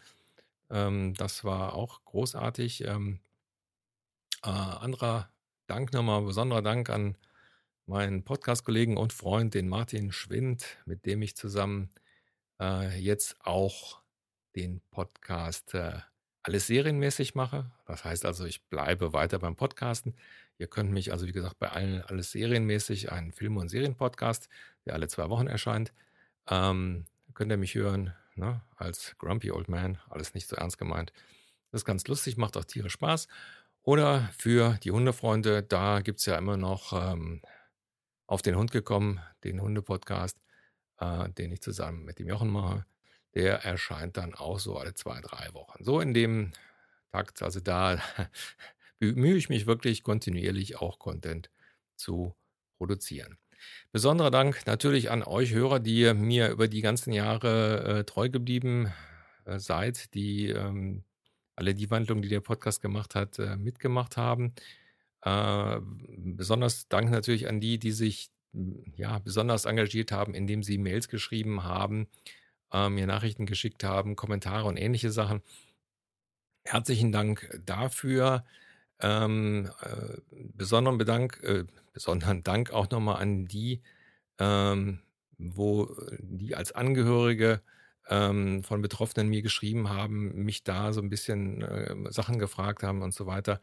Ähm, 0.71 1.13
das 1.13 1.43
war 1.43 1.75
auch 1.75 2.03
großartig. 2.05 2.86
Ähm, 2.86 3.19
äh, 4.43 4.49
anderer 4.49 5.29
Dank 5.67 5.93
nochmal, 5.93 6.23
besonderer 6.23 6.63
Dank 6.63 6.89
an 6.89 7.15
meinen 7.86 8.23
Podcast-Kollegen 8.23 8.97
und 8.97 9.13
Freund, 9.13 9.53
den 9.53 9.69
Martin 9.69 10.12
Schwind, 10.12 10.65
mit 10.88 11.05
dem 11.05 11.21
ich 11.21 11.36
zusammen 11.36 11.91
äh, 12.60 12.99
jetzt 12.99 13.38
auch 13.41 14.01
den 14.55 14.81
Podcast 14.89 15.75
äh, 15.75 15.99
alles 16.41 16.65
serienmäßig 16.65 17.36
mache. 17.36 17.69
Das 17.86 18.03
heißt 18.05 18.25
also, 18.25 18.45
ich 18.45 18.63
bleibe 18.69 19.13
weiter 19.13 19.38
beim 19.38 19.55
Podcasten. 19.55 20.15
Ihr 20.57 20.67
könnt 20.67 20.91
mich 20.91 21.11
also, 21.11 21.27
wie 21.27 21.31
gesagt, 21.31 21.59
bei 21.59 21.69
allen 21.69 22.01
alles 22.03 22.31
serienmäßig, 22.31 23.11
einen 23.11 23.31
Film- 23.31 23.57
und 23.57 23.69
Serienpodcast, 23.69 24.49
der 24.85 24.93
alle 24.93 25.07
zwei 25.07 25.29
Wochen 25.29 25.47
erscheint, 25.47 25.93
ähm, 26.49 27.05
könnt 27.33 27.51
ihr 27.51 27.57
mich 27.57 27.75
hören 27.75 28.13
ne, 28.35 28.61
als 28.75 29.15
Grumpy 29.17 29.51
Old 29.51 29.67
Man. 29.67 29.97
Alles 30.09 30.33
nicht 30.33 30.47
so 30.47 30.55
ernst 30.55 30.77
gemeint. 30.77 31.11
Das 31.71 31.81
ist 31.81 31.85
ganz 31.85 32.07
lustig, 32.07 32.37
macht 32.37 32.55
auch 32.55 32.65
Tiere 32.65 32.89
Spaß. 32.89 33.27
Oder 33.81 34.29
für 34.37 34.79
die 34.83 34.91
Hundefreunde, 34.91 35.61
da 35.61 36.01
gibt 36.01 36.19
es 36.19 36.25
ja 36.25 36.37
immer 36.37 36.57
noch 36.57 36.93
ähm, 36.93 37.41
auf 38.27 38.41
den 38.41 38.55
Hund 38.55 38.71
gekommen, 38.71 39.19
den 39.43 39.61
Hunde-Podcast 39.61 40.37
äh, 40.99 41.29
den 41.29 41.51
ich 41.51 41.61
zusammen 41.61 42.05
mit 42.05 42.19
dem 42.19 42.27
Jochen 42.27 42.49
mache, 42.49 42.85
der 43.33 43.63
erscheint 43.63 44.17
dann 44.17 44.33
auch 44.33 44.59
so 44.59 44.77
alle 44.77 44.93
zwei, 44.93 45.19
drei 45.21 45.53
Wochen. 45.53 45.83
So 45.83 45.99
in 45.99 46.13
dem 46.13 46.51
Takt, 47.11 47.41
also 47.41 47.59
da 47.59 47.99
bemühe 48.99 49.36
ich 49.36 49.49
mich 49.49 49.65
wirklich 49.65 50.03
kontinuierlich 50.03 50.77
auch 50.77 50.99
Content 50.99 51.49
zu 51.95 52.36
produzieren. 52.77 53.38
Besonderer 53.91 54.31
Dank 54.31 54.65
natürlich 54.65 55.10
an 55.12 55.23
euch 55.23 55.53
Hörer, 55.53 55.79
die 55.79 56.13
mir 56.13 56.49
über 56.49 56.67
die 56.67 56.81
ganzen 56.81 57.13
Jahre 57.13 57.99
äh, 57.99 58.03
treu 58.03 58.29
geblieben 58.29 58.91
äh, 59.45 59.60
seid, 59.60 60.13
die 60.13 60.49
ähm, 60.49 61.03
alle 61.55 61.73
die 61.73 61.89
Wandlungen, 61.89 62.21
die 62.21 62.29
der 62.29 62.41
Podcast 62.41 62.81
gemacht 62.81 63.15
hat, 63.15 63.39
äh, 63.39 63.55
mitgemacht 63.55 64.17
haben. 64.17 64.53
Äh, 65.21 65.79
besonders 65.81 66.88
Dank 66.89 67.10
natürlich 67.10 67.47
an 67.47 67.60
die, 67.60 67.79
die 67.79 67.91
sich 67.91 68.29
ja 68.95 69.19
besonders 69.19 69.65
engagiert 69.65 70.12
haben, 70.12 70.34
indem 70.34 70.63
sie 70.63 70.77
Mails 70.77 71.10
geschrieben 71.10 71.63
haben, 71.63 72.08
äh, 72.71 72.89
mir 72.89 73.08
Nachrichten 73.08 73.45
geschickt 73.45 73.84
haben, 73.84 74.15
Kommentare 74.15 74.67
und 74.67 74.77
ähnliche 74.77 75.12
Sachen. 75.12 75.41
Herzlichen 76.63 77.12
Dank 77.12 77.62
dafür. 77.65 78.45
Ähm, 78.99 79.69
äh, 79.81 80.17
besonderen, 80.53 80.97
Bedank, 80.97 81.41
äh, 81.43 81.65
besonderen 81.93 82.43
Dank 82.43 82.71
auch 82.71 82.89
nochmal 82.89 83.21
an 83.21 83.45
die, 83.45 83.81
ähm, 84.39 84.99
wo 85.38 85.93
die 86.19 86.55
als 86.55 86.71
Angehörige 86.71 87.62
ähm, 88.08 88.63
von 88.63 88.81
Betroffenen 88.81 89.29
mir 89.29 89.41
geschrieben 89.41 89.89
haben, 89.89 90.43
mich 90.45 90.63
da 90.63 90.93
so 90.93 91.01
ein 91.01 91.10
bisschen 91.10 91.62
äh, 91.62 91.95
Sachen 92.12 92.39
gefragt 92.39 92.84
haben 92.84 93.01
und 93.01 93.13
so 93.13 93.25
weiter. 93.25 93.62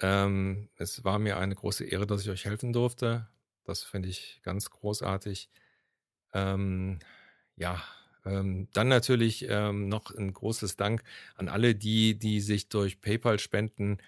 Ähm, 0.00 0.70
es 0.76 1.04
war 1.04 1.18
mir 1.18 1.38
eine 1.38 1.54
große 1.54 1.84
Ehre, 1.84 2.06
dass 2.06 2.22
ich 2.22 2.30
euch 2.30 2.44
helfen 2.46 2.72
durfte. 2.72 3.28
Das 3.64 3.82
finde 3.82 4.08
ich 4.08 4.40
ganz 4.42 4.70
großartig. 4.70 5.50
Ähm, 6.32 7.00
ja, 7.56 7.82
ähm, 8.24 8.68
dann 8.72 8.88
natürlich 8.88 9.46
ähm, 9.48 9.88
noch 9.88 10.10
ein 10.14 10.32
großes 10.32 10.76
Dank 10.76 11.02
an 11.36 11.48
alle 11.48 11.74
die, 11.74 12.18
die 12.18 12.40
sich 12.40 12.68
durch 12.68 13.00
PayPal-Spenden 13.00 13.98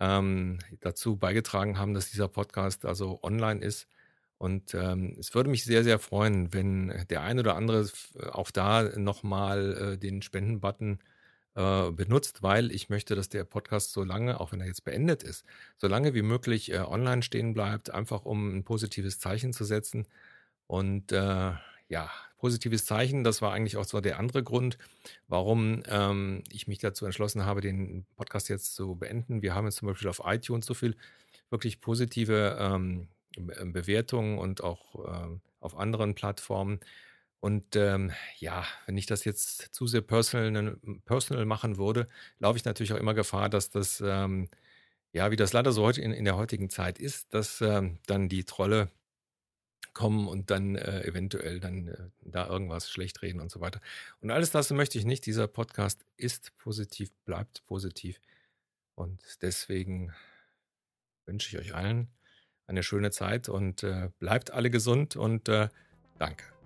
ähm, 0.00 0.58
dazu 0.80 1.16
beigetragen 1.16 1.78
haben, 1.78 1.94
dass 1.94 2.10
dieser 2.10 2.28
Podcast 2.28 2.84
also 2.84 3.20
online 3.22 3.60
ist. 3.60 3.88
Und 4.38 4.74
ähm, 4.74 5.16
es 5.18 5.34
würde 5.34 5.50
mich 5.50 5.64
sehr, 5.64 5.82
sehr 5.82 5.98
freuen, 5.98 6.52
wenn 6.54 7.06
der 7.10 7.22
ein 7.22 7.40
oder 7.40 7.56
andere 7.56 7.88
auch 8.30 8.52
da 8.52 8.84
nochmal 8.96 9.94
äh, 9.94 9.98
den 9.98 10.22
Spendenbutton 10.22 11.00
äh, 11.58 11.90
benutzt, 11.90 12.42
weil 12.42 12.70
ich 12.70 12.88
möchte, 12.88 13.16
dass 13.16 13.28
der 13.28 13.42
Podcast 13.42 13.92
so 13.92 14.04
lange, 14.04 14.40
auch 14.40 14.52
wenn 14.52 14.60
er 14.60 14.68
jetzt 14.68 14.84
beendet 14.84 15.24
ist, 15.24 15.44
so 15.76 15.88
lange 15.88 16.14
wie 16.14 16.22
möglich 16.22 16.72
äh, 16.72 16.78
online 16.78 17.22
stehen 17.22 17.52
bleibt, 17.52 17.90
einfach 17.90 18.24
um 18.24 18.56
ein 18.56 18.62
positives 18.62 19.18
Zeichen 19.18 19.52
zu 19.52 19.64
setzen. 19.64 20.06
Und 20.68 21.10
äh, 21.10 21.52
ja, 21.88 22.10
positives 22.38 22.84
Zeichen. 22.86 23.24
Das 23.24 23.42
war 23.42 23.52
eigentlich 23.52 23.76
auch 23.76 23.84
so 23.84 24.00
der 24.00 24.18
andere 24.18 24.42
Grund, 24.42 24.78
warum 25.26 25.82
ähm, 25.88 26.42
ich 26.50 26.66
mich 26.66 26.78
dazu 26.78 27.04
entschlossen 27.04 27.44
habe, 27.44 27.60
den 27.60 28.06
Podcast 28.16 28.48
jetzt 28.48 28.74
zu 28.74 28.94
beenden. 28.94 29.42
Wir 29.42 29.54
haben 29.54 29.66
jetzt 29.66 29.76
zum 29.76 29.88
Beispiel 29.88 30.08
auf 30.08 30.22
iTunes 30.24 30.66
so 30.66 30.74
viel 30.74 30.96
wirklich 31.50 31.80
positive 31.80 32.56
ähm, 32.60 33.08
Bewertungen 33.36 34.38
und 34.38 34.62
auch 34.62 35.24
ähm, 35.24 35.40
auf 35.60 35.76
anderen 35.76 36.14
Plattformen. 36.14 36.80
Und 37.40 37.76
ähm, 37.76 38.12
ja, 38.38 38.64
wenn 38.86 38.96
ich 38.96 39.06
das 39.06 39.24
jetzt 39.24 39.74
zu 39.74 39.86
sehr 39.86 40.00
personal, 40.00 40.76
personal 41.04 41.44
machen 41.44 41.76
würde, 41.76 42.06
laufe 42.38 42.58
ich 42.58 42.64
natürlich 42.64 42.92
auch 42.92 42.98
immer 42.98 43.14
Gefahr, 43.14 43.48
dass 43.48 43.70
das, 43.70 44.02
ähm, 44.04 44.48
ja, 45.12 45.30
wie 45.30 45.36
das 45.36 45.52
leider 45.52 45.72
so 45.72 45.84
heute 45.84 46.00
in, 46.00 46.12
in 46.12 46.24
der 46.24 46.36
heutigen 46.36 46.68
Zeit 46.68 46.98
ist, 46.98 47.32
dass 47.32 47.60
ähm, 47.60 47.98
dann 48.06 48.28
die 48.28 48.44
Trolle 48.44 48.90
kommen 49.98 50.28
und 50.28 50.52
dann 50.52 50.76
äh, 50.76 51.02
eventuell 51.02 51.58
dann 51.58 51.88
äh, 51.88 51.96
da 52.20 52.46
irgendwas 52.46 52.88
schlecht 52.88 53.20
reden 53.20 53.40
und 53.40 53.50
so 53.50 53.60
weiter. 53.60 53.80
Und 54.20 54.30
alles 54.30 54.52
das 54.52 54.70
möchte 54.70 54.96
ich 54.96 55.04
nicht. 55.04 55.26
Dieser 55.26 55.48
Podcast 55.48 56.04
ist 56.16 56.56
positiv, 56.56 57.10
bleibt 57.24 57.66
positiv. 57.66 58.20
Und 58.94 59.20
deswegen 59.42 60.12
wünsche 61.26 61.48
ich 61.48 61.60
euch 61.60 61.74
allen 61.74 62.06
eine 62.68 62.84
schöne 62.84 63.10
Zeit 63.10 63.48
und 63.48 63.82
äh, 63.82 64.10
bleibt 64.20 64.52
alle 64.52 64.70
gesund 64.70 65.16
und 65.16 65.48
äh, 65.48 65.68
danke. 66.20 66.57